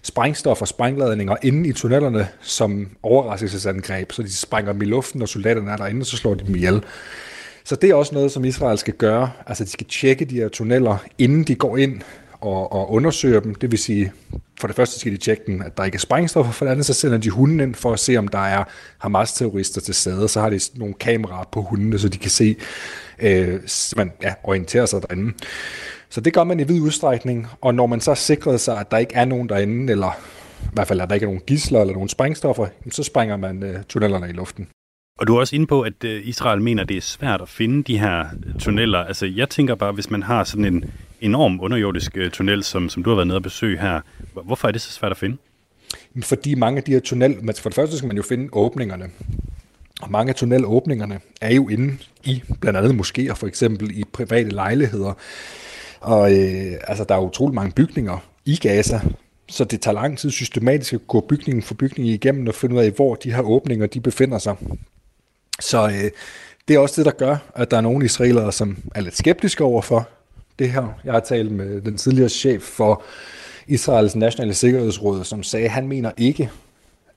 sprængstof 0.03 0.63
og 0.63 0.69
sprængladninger 0.69 1.37
inde 1.43 1.69
i 1.69 1.73
tunnelerne 1.73 2.29
som 2.41 2.89
overraskelsesangreb, 3.03 4.13
så 4.13 4.23
de 4.23 4.37
sprænger 4.37 4.73
dem 4.73 4.83
i 4.83 4.85
luften, 4.85 5.23
og 5.23 5.29
soldaterne 5.29 5.71
er 5.71 5.77
derinde, 5.77 6.05
så 6.05 6.17
slår 6.17 6.35
de 6.35 6.47
dem 6.47 6.55
ihjel. 6.55 6.85
Så 7.65 7.77
det 7.77 7.91
er 7.91 7.95
også 7.95 8.15
noget, 8.15 8.33
som 8.33 8.45
Israel 8.45 8.79
skal 8.79 8.95
gøre. 8.95 9.31
Altså, 9.47 9.65
de 9.65 9.71
skal 9.71 9.87
tjekke 9.87 10.25
de 10.25 10.35
her 10.35 10.49
tunneller, 10.49 10.97
inden 11.19 11.45
de 11.45 11.55
går 11.55 11.77
ind 11.77 12.01
og, 12.41 12.73
og 12.73 12.93
undersøger 12.93 13.41
dem. 13.41 13.55
Det 13.55 13.71
vil 13.71 13.79
sige, 13.79 14.13
for 14.61 14.67
det 14.67 14.77
første 14.77 15.01
skal 15.01 15.13
de 15.13 15.17
tjekke 15.17 15.43
dem, 15.47 15.63
at 15.63 15.77
der 15.77 15.85
ikke 15.85 15.97
er 15.97 16.01
sprængstoffer, 16.01 16.53
for 16.53 16.65
det 16.65 16.73
andet 16.73 16.87
så 16.87 16.95
sender 16.95 17.19
de 17.19 17.31
hunden 17.31 17.61
ind 17.61 17.75
for 17.75 17.93
at 17.93 17.99
se, 17.99 18.17
om 18.17 18.29
der 18.29 18.39
er 18.39 18.65
Hamas-terrorister 18.99 19.81
til 19.81 19.95
stede. 19.95 20.29
Så 20.29 20.41
har 20.41 20.51
de 20.51 20.61
nogle 20.75 20.95
kameraer 20.95 21.49
på 21.53 21.63
hundene, 21.63 21.99
så 21.99 22.09
de 22.09 22.19
kan 22.19 22.31
se, 22.31 22.57
øh, 23.19 23.61
man 23.97 24.13
ja, 24.23 24.35
orientere 24.43 24.87
sig 24.87 25.03
derinde. 25.03 25.33
Så 26.11 26.21
det 26.21 26.35
gør 26.35 26.45
man 26.45 26.61
i 26.61 26.65
vid 26.65 26.81
udstrækning, 26.81 27.47
og 27.61 27.75
når 27.75 27.87
man 27.87 28.01
så 28.01 28.15
sikrer 28.15 28.57
sig, 28.57 28.81
at 28.81 28.91
der 28.91 28.99
ikke 28.99 29.15
er 29.15 29.25
nogen 29.25 29.49
derinde, 29.49 29.93
eller 29.93 30.11
i 30.63 30.69
hvert 30.73 30.89
fald, 30.89 31.01
at 31.01 31.09
der 31.09 31.15
ikke 31.15 31.25
er 31.25 31.29
nogen 31.29 31.43
gisler 31.47 31.81
eller 31.81 31.95
nogen 31.95 32.09
sprængstoffer, 32.09 32.67
så 32.91 33.03
springer 33.03 33.37
man 33.37 33.63
øh, 33.63 33.83
tunnelerne 33.89 34.29
i 34.29 34.33
luften. 34.33 34.69
Og 35.19 35.27
du 35.27 35.37
er 35.37 35.41
også 35.41 35.57
inde 35.57 35.67
på, 35.67 35.83
at 35.83 36.05
øh, 36.05 36.27
Israel 36.27 36.63
mener, 36.63 36.85
det 36.85 36.97
er 36.97 37.01
svært 37.01 37.41
at 37.41 37.49
finde 37.49 37.83
de 37.83 37.99
her 37.99 38.27
tunneller. 38.59 38.99
Altså, 38.99 39.27
jeg 39.27 39.49
tænker 39.49 39.75
bare, 39.75 39.93
hvis 39.93 40.11
man 40.11 40.23
har 40.23 40.45
sådan 40.45 40.65
en 40.65 40.85
enorm 41.21 41.61
underjordisk 41.61 42.17
øh, 42.17 42.31
tunnel, 42.31 42.65
som, 42.65 42.89
som 42.89 43.03
du 43.03 43.11
har 43.11 43.15
været 43.15 43.27
nede 43.27 43.37
og 43.37 43.43
besøge 43.43 43.79
her, 43.79 44.01
hvorfor 44.45 44.69
er 44.69 44.73
det 44.73 44.81
så 44.81 44.93
svært 44.93 45.13
at 45.13 45.19
finde? 45.19 45.37
Fordi 46.23 46.55
mange 46.55 46.79
af 46.79 46.85
de 46.85 46.93
her 46.93 47.01
tunneller, 47.01 47.53
for 47.61 47.69
det 47.69 47.75
første 47.75 47.97
skal 47.97 48.07
man 48.07 48.17
jo 48.17 48.23
finde 48.23 48.49
åbningerne. 48.53 49.11
Og 50.03 50.11
mange 50.11 50.31
af 50.31 50.35
tunnelåbningerne 50.35 51.21
er 51.41 51.55
jo 51.55 51.69
inde 51.69 51.97
i 52.25 52.43
blandt 52.61 52.79
andet 52.79 53.01
moskéer, 53.01 53.33
for 53.33 53.47
eksempel 53.47 53.99
i 53.99 54.05
private 54.13 54.49
lejligheder. 54.51 55.13
Og 56.01 56.33
øh, 56.33 56.73
altså, 56.89 57.05
der 57.05 57.15
er 57.15 57.21
utrolig 57.21 57.55
mange 57.55 57.73
bygninger 57.73 58.19
i 58.45 58.57
Gaza, 58.57 59.01
så 59.49 59.65
det 59.65 59.81
tager 59.81 59.95
lang 59.95 60.19
tid 60.19 60.31
systematisk 60.31 60.93
at 60.93 61.07
gå 61.07 61.21
bygning 61.21 61.65
for 61.65 61.75
bygning 61.75 62.09
igennem 62.09 62.47
og 62.47 62.55
finde 62.55 62.75
ud 62.77 62.81
af, 62.81 62.91
hvor 62.91 63.15
de 63.15 63.33
her 63.33 63.43
åbninger 63.43 63.87
de 63.87 64.01
befinder 64.01 64.39
sig. 64.39 64.57
Så 65.61 65.87
øh, 65.89 66.11
det 66.69 66.77
er 66.77 66.79
også 66.79 66.95
det, 66.97 67.05
der 67.05 67.27
gør, 67.27 67.37
at 67.55 67.71
der 67.71 67.77
er 67.77 67.81
nogle 67.81 68.05
israelere, 68.05 68.53
som 68.53 68.77
er 68.95 69.01
lidt 69.01 69.17
skeptiske 69.17 69.65
overfor 69.65 70.09
det 70.59 70.71
her. 70.73 70.99
Jeg 71.05 71.13
har 71.13 71.21
talt 71.21 71.53
med 71.53 71.81
den 71.81 71.97
tidligere 71.97 72.29
chef 72.29 72.63
for 72.63 73.03
Israels 73.67 74.17
nationale 74.17 74.55
sikkerhedsråd, 74.55 75.25
som 75.25 75.43
sagde, 75.43 75.65
at 75.65 75.71
han 75.71 75.89
mener 75.89 76.11
ikke, 76.17 76.51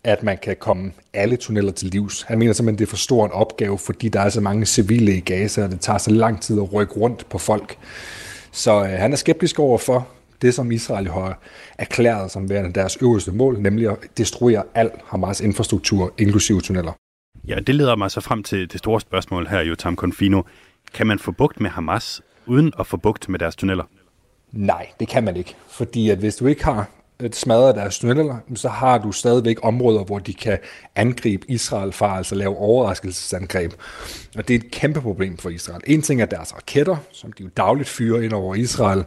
at 0.04 0.24
man 0.24 0.38
kan 0.38 0.56
komme 0.60 0.92
alle 1.14 1.38
tunneller 1.38 1.72
til 1.72 1.88
livs. 1.88 2.22
Han 2.22 2.40
mener 2.40 2.54
simpelthen, 2.54 2.76
at 2.76 2.80
det 2.80 2.86
er 2.86 2.90
for 2.90 2.98
stor 2.98 3.26
en 3.26 3.32
opgave, 3.32 3.78
fordi 3.78 4.10
der 4.10 4.20
er 4.20 4.30
så 4.30 4.42
mange 4.42 4.66
civile 4.66 5.18
i 5.18 5.20
Gaza, 5.20 5.64
og 5.64 5.72
det 5.72 5.80
tager 5.80 5.98
så 5.98 6.12
lang 6.12 6.42
tid 6.42 6.58
at 6.58 6.74
rykke 6.74 6.94
rundt 6.94 7.30
på 7.30 7.38
folk. 7.38 7.78
Så 8.54 8.84
øh, 8.84 8.90
han 8.90 9.12
er 9.12 9.18
skeptisk 9.18 9.60
over 9.60 9.78
for 9.78 10.08
det, 10.42 10.54
som 10.54 10.72
Israel 10.72 11.08
har 11.08 11.40
erklæret 11.78 12.32
som 12.32 12.50
værende 12.50 12.74
deres 12.74 12.98
øverste 13.02 13.32
mål, 13.32 13.62
nemlig 13.62 13.90
at 13.90 13.98
destruere 14.18 14.64
al 14.76 14.92
Hamas 15.06 15.42
infrastruktur, 15.42 16.14
inklusive 16.18 16.62
tunneller. 16.62 16.92
Ja, 17.48 17.60
det 17.68 17.76
leder 17.76 17.96
mig 17.96 18.12
så 18.12 18.22
frem 18.22 18.44
til 18.44 18.72
det 18.72 18.80
store 18.80 19.02
spørgsmål 19.02 19.48
her, 19.48 19.62
Jotam 19.62 19.96
Confino. 19.96 20.42
Kan 20.94 21.08
man 21.08 21.20
få 21.20 21.32
bugt 21.32 21.62
med 21.62 21.70
Hamas, 21.70 22.22
uden 22.46 22.74
at 22.80 22.88
få 22.88 22.98
bugt 22.98 23.30
med 23.30 23.40
deres 23.40 23.56
tunneller? 23.56 23.84
Nej, 24.52 24.88
det 25.00 25.08
kan 25.08 25.24
man 25.24 25.38
ikke. 25.38 25.56
Fordi 25.68 26.10
at 26.10 26.18
hvis 26.18 26.36
du 26.36 26.48
ikke 26.48 26.64
har 26.64 26.90
Øh, 27.24 27.32
smadret 27.34 27.76
deres 27.76 28.00
tunneller, 28.00 28.38
så 28.56 28.70
har 28.70 28.98
du 28.98 29.12
stadigvæk 29.12 29.58
områder, 29.62 30.04
hvor 30.04 30.20
de 30.20 30.34
kan 30.34 30.58
angribe 30.96 31.52
Israel 31.52 31.92
fra, 31.92 32.18
altså 32.18 32.36
lave 32.36 32.58
overraskelsesangreb. 32.58 33.74
Og 34.36 34.48
det 34.48 34.54
er 34.54 34.60
et 34.60 34.72
kæmpe 34.72 35.02
problem 35.02 35.38
for 35.38 35.50
Israel. 35.50 35.82
En 35.88 36.02
ting 36.02 36.22
er 36.22 36.26
deres 36.26 36.56
raketter, 36.56 36.96
som 37.12 37.32
de 37.32 37.44
jo 37.44 37.50
dagligt 37.58 37.90
fyrer 37.90 38.22
ind 38.22 38.34
over 38.34 38.56
Israel, 38.56 39.04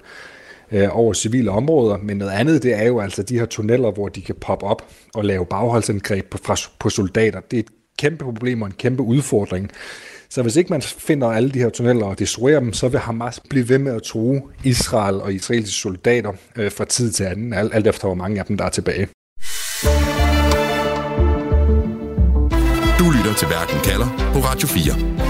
øh, 0.73 0.89
over 0.93 1.13
civile 1.13 1.51
områder, 1.51 1.97
men 1.99 2.17
noget 2.17 2.33
andet, 2.33 2.63
det 2.63 2.75
er 2.75 2.85
jo 2.85 3.01
altså 3.01 3.23
de 3.23 3.39
her 3.39 3.47
tunneller, 3.47 3.91
hvor 3.91 4.09
de 4.09 4.23
kan 4.23 4.35
poppe 4.35 4.67
op 4.67 4.83
og 5.15 5.25
lave 5.25 5.47
bagholdsangreb 5.47 6.31
på, 6.31 6.55
på 6.79 6.91
soldater. 6.91 7.41
Det 7.41 7.57
er 7.57 7.61
et 7.61 7.71
kæmpe 7.99 8.25
problem 8.25 8.63
og 8.63 8.67
en 8.67 8.75
kæmpe 8.79 9.03
udfordring. 9.03 9.71
Så 10.29 10.43
hvis 10.43 10.57
ikke 10.57 10.71
man 10.71 10.83
finder 10.83 11.29
alle 11.29 11.51
de 11.51 11.59
her 11.59 11.71
tunneller 11.71 12.07
og 12.07 12.19
destruerer 12.19 12.61
dem, 12.61 12.73
så 12.73 12.89
vil 12.89 13.01
Hamas 13.01 13.41
blive 13.51 13.69
ved 13.69 13.79
med 13.79 13.95
at 13.95 14.03
true 14.03 14.43
Israel 14.65 15.15
og 15.15 15.33
israelske 15.33 15.75
soldater 15.75 16.33
øh, 16.57 16.73
fra 16.73 16.85
tid 16.85 17.13
til 17.13 17.25
anden, 17.25 17.53
alt, 17.53 17.75
alt 17.75 17.87
efter 17.87 18.07
hvor 18.07 18.15
mange 18.15 18.41
af 18.41 18.47
dem, 18.47 18.57
der 18.57 18.65
er 18.65 18.71
tilbage. 18.71 19.09
Du 22.99 23.11
lytter 23.11 23.35
til 23.39 23.49
Verden 23.49 23.81
kalder 23.85 24.33
på 24.33 24.39
Radio 24.39 24.69
4. 24.69 25.27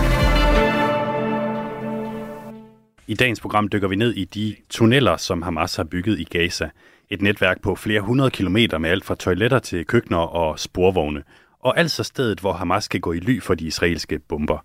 I 3.09 3.15
dagens 3.15 3.41
program 3.41 3.69
dykker 3.69 3.89
vi 3.89 3.97
ned 3.97 4.13
i 4.15 4.25
de 4.25 4.57
tunneller, 4.71 5.17
som 5.17 5.43
Hamas 5.43 5.77
har 5.77 5.85
bygget 5.85 6.21
i 6.21 6.25
Gaza. 6.25 6.69
Et 7.11 7.23
netværk 7.23 7.63
på 7.63 7.75
flere 7.75 8.01
hundrede 8.01 8.31
kilometer 8.31 8.79
med 8.79 8.91
alt 8.91 9.05
fra 9.05 9.15
toiletter 9.15 9.59
til 9.59 9.85
køkkener 9.85 10.19
og 10.19 10.59
sporvogne. 10.59 11.23
Og 11.61 11.79
altså 11.79 12.03
stedet, 12.03 12.41
hvor 12.41 12.53
Hamas 12.53 12.89
kan 12.89 13.01
gå 13.01 13.13
i 13.13 13.19
ly 13.19 13.43
for 13.43 13.55
de 13.55 13.67
israelske 13.67 14.19
bomber. 14.19 14.65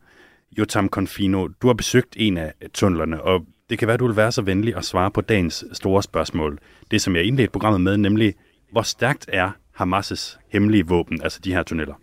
Jotam 0.57 0.89
Confino, 0.89 1.47
du 1.47 1.67
har 1.67 1.73
besøgt 1.73 2.15
en 2.19 2.37
af 2.37 2.53
tunnelerne, 2.73 3.21
og 3.21 3.45
det 3.69 3.79
kan 3.79 3.87
være, 3.87 3.97
du 3.97 4.07
vil 4.07 4.15
være 4.15 4.31
så 4.31 4.41
venlig 4.41 4.75
at 4.75 4.85
svare 4.85 5.11
på 5.11 5.21
dagens 5.21 5.65
store 5.73 6.03
spørgsmål. 6.03 6.59
Det, 6.91 7.01
som 7.01 7.15
jeg 7.15 7.23
indledte 7.23 7.51
programmet 7.51 7.81
med, 7.81 7.97
nemlig, 7.97 8.35
hvor 8.71 8.81
stærkt 8.81 9.25
er 9.27 9.51
Hamas' 9.81 10.39
hemmelige 10.49 10.87
våben, 10.87 11.21
altså 11.21 11.39
de 11.43 11.53
her 11.53 11.63
tunneller? 11.63 11.95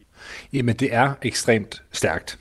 Jamen, 0.52 0.76
det 0.76 0.94
er 0.94 1.12
ekstremt 1.22 1.82
stærkt. 1.92 2.38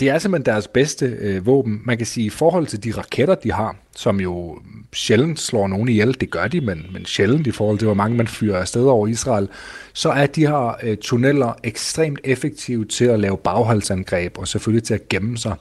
Det 0.00 0.08
er 0.08 0.18
simpelthen 0.18 0.46
deres 0.46 0.68
bedste 0.68 1.06
øh, 1.06 1.46
våben. 1.46 1.80
Man 1.84 1.96
kan 1.96 2.06
sige, 2.06 2.26
i 2.26 2.30
forhold 2.30 2.66
til 2.66 2.84
de 2.84 2.92
raketter, 2.92 3.34
de 3.34 3.52
har, 3.52 3.76
som 3.96 4.20
jo 4.20 4.58
sjældent 4.92 5.40
slår 5.40 5.68
nogen 5.68 5.88
ihjel, 5.88 6.20
det 6.20 6.30
gør 6.30 6.48
de, 6.48 6.60
men, 6.60 6.86
men 6.92 7.04
sjældent 7.04 7.46
i 7.46 7.50
forhold 7.50 7.78
til, 7.78 7.86
hvor 7.86 7.94
mange 7.94 8.16
man 8.16 8.26
fyrer 8.26 8.58
afsted 8.58 8.84
over 8.84 9.06
Israel, 9.06 9.48
så 9.92 10.10
er 10.10 10.26
de 10.26 10.46
her 10.46 10.76
øh, 10.82 10.96
tunneller 10.96 11.52
ekstremt 11.64 12.20
effektive 12.24 12.84
til 12.84 13.04
at 13.04 13.20
lave 13.20 13.36
bagholdsangreb, 13.36 14.38
og 14.38 14.48
selvfølgelig 14.48 14.84
til 14.84 14.94
at 14.94 15.08
gemme 15.08 15.38
sig, 15.38 15.54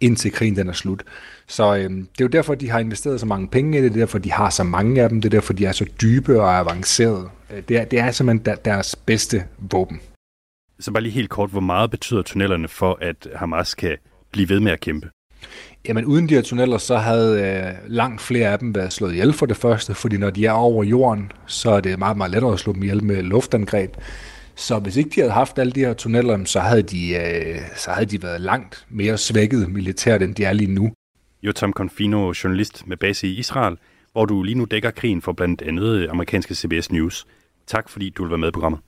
indtil 0.00 0.32
krigen 0.32 0.56
den 0.56 0.68
er 0.68 0.72
slut. 0.72 1.02
Så 1.46 1.76
øh, 1.76 1.90
det 1.90 2.00
er 2.00 2.24
jo 2.24 2.26
derfor, 2.26 2.54
de 2.54 2.70
har 2.70 2.78
investeret 2.78 3.20
så 3.20 3.26
mange 3.26 3.48
penge 3.48 3.78
i 3.78 3.82
det, 3.82 3.92
det 3.92 4.00
er 4.00 4.04
derfor, 4.04 4.18
de 4.18 4.32
har 4.32 4.50
så 4.50 4.64
mange 4.64 5.02
af 5.02 5.08
dem, 5.08 5.20
det 5.20 5.28
er 5.28 5.36
derfor, 5.36 5.52
de 5.52 5.66
er 5.66 5.72
så 5.72 5.86
dybe 6.00 6.40
og 6.40 6.58
avancerede. 6.58 7.28
Øh, 7.50 7.62
det 7.68 7.76
er, 7.76 7.84
det 7.84 7.98
er 7.98 8.10
simpelthen 8.10 8.56
deres 8.64 8.96
bedste 8.96 9.44
våben. 9.58 10.00
Så 10.80 10.92
bare 10.92 11.02
lige 11.02 11.12
helt 11.12 11.30
kort, 11.30 11.50
hvor 11.50 11.60
meget 11.60 11.90
betyder 11.90 12.22
tunnellerne 12.22 12.68
for, 12.68 12.98
at 13.00 13.28
Hamas 13.34 13.74
kan 13.74 13.96
blive 14.32 14.48
ved 14.48 14.60
med 14.60 14.72
at 14.72 14.80
kæmpe? 14.80 15.10
Jamen 15.88 16.04
uden 16.04 16.28
de 16.28 16.34
her 16.34 16.42
tunneller, 16.42 16.78
så 16.78 16.96
havde 16.96 17.42
øh, 17.42 17.90
langt 17.92 18.20
flere 18.20 18.48
af 18.48 18.58
dem 18.58 18.74
været 18.74 18.92
slået 18.92 19.12
ihjel 19.12 19.32
for 19.32 19.46
det 19.46 19.56
første, 19.56 19.94
fordi 19.94 20.16
når 20.16 20.30
de 20.30 20.46
er 20.46 20.52
over 20.52 20.84
jorden, 20.84 21.32
så 21.46 21.70
er 21.70 21.80
det 21.80 21.98
meget, 21.98 22.16
meget 22.16 22.32
lettere 22.32 22.52
at 22.52 22.58
slå 22.58 22.72
dem 22.72 22.82
ihjel 22.82 23.04
med 23.04 23.22
luftangreb. 23.22 23.96
Så 24.54 24.78
hvis 24.78 24.96
ikke 24.96 25.10
de 25.10 25.20
havde 25.20 25.32
haft 25.32 25.58
alle 25.58 25.72
de 25.72 25.80
her 25.80 25.94
tunneller, 25.94 26.44
så 26.44 26.60
havde 26.60 26.82
de, 26.82 27.14
øh, 27.14 27.60
så 27.76 27.90
havde 27.90 28.06
de 28.06 28.22
været 28.22 28.40
langt 28.40 28.86
mere 28.90 29.18
svækket 29.18 29.68
militært, 29.68 30.22
end 30.22 30.34
de 30.34 30.44
er 30.44 30.52
lige 30.52 30.74
nu. 30.74 30.92
Jotam 31.42 31.72
Confino, 31.72 32.32
journalist 32.44 32.86
med 32.86 32.96
base 32.96 33.28
i 33.28 33.38
Israel, 33.38 33.76
hvor 34.12 34.24
du 34.24 34.42
lige 34.42 34.58
nu 34.58 34.64
dækker 34.64 34.90
krigen 34.90 35.22
for 35.22 35.32
blandt 35.32 35.62
andet 35.62 36.08
amerikanske 36.10 36.54
CBS 36.54 36.92
News. 36.92 37.26
Tak 37.66 37.88
fordi 37.88 38.10
du 38.10 38.22
vil 38.22 38.30
være 38.30 38.38
med 38.38 38.48
i 38.48 38.50
programmet. 38.50 38.80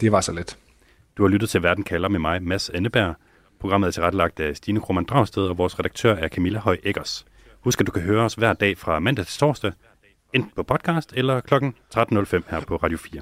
Det 0.00 0.12
var 0.12 0.20
så 0.20 0.32
let. 0.32 0.56
Du 1.16 1.22
har 1.22 1.28
lyttet 1.28 1.50
til 1.50 1.62
Verden 1.62 1.84
kalder 1.84 2.08
med 2.08 2.18
mig, 2.18 2.42
Mads 2.42 2.70
Anneberg. 2.70 3.14
Programmet 3.60 3.86
er 3.88 3.90
tilrettelagt 3.92 4.40
af 4.40 4.56
Stine 4.56 4.80
Krohmann 4.80 5.06
Dragsted, 5.06 5.42
og 5.42 5.58
vores 5.58 5.78
redaktør 5.78 6.14
er 6.14 6.28
Camilla 6.28 6.58
Høj 6.58 6.76
Eggers. 6.84 7.26
Husk, 7.64 7.80
at 7.80 7.86
du 7.86 7.92
kan 7.92 8.02
høre 8.02 8.24
os 8.24 8.34
hver 8.34 8.52
dag 8.52 8.78
fra 8.78 8.98
mandag 8.98 9.26
til 9.26 9.38
torsdag, 9.38 9.72
enten 10.34 10.52
på 10.56 10.62
podcast 10.62 11.12
eller 11.16 11.40
kl. 11.40 11.54
13.05 11.54 12.50
her 12.50 12.60
på 12.68 12.76
Radio 12.76 12.98
4. 12.98 13.20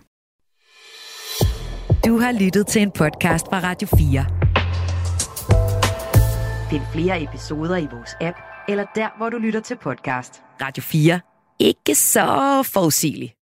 Du 2.07 2.19
har 2.19 2.45
lyttet 2.45 2.67
til 2.67 2.83
en 2.83 2.91
podcast 2.91 3.47
fra 3.47 3.61
Radio 3.63 3.89
4. 3.89 4.27
Find 6.71 6.83
flere 6.93 7.23
episoder 7.23 7.77
i 7.77 7.89
vores 7.93 8.17
app, 8.21 8.37
eller 8.69 8.85
der, 8.95 9.09
hvor 9.17 9.31
du 9.31 9.39
lytter 9.39 9.61
til 9.61 9.77
podcast. 9.77 10.43
Radio 10.63 10.83
4. 10.83 11.21
Ikke 11.59 11.95
så 11.95 12.63
forudsigeligt. 12.73 13.35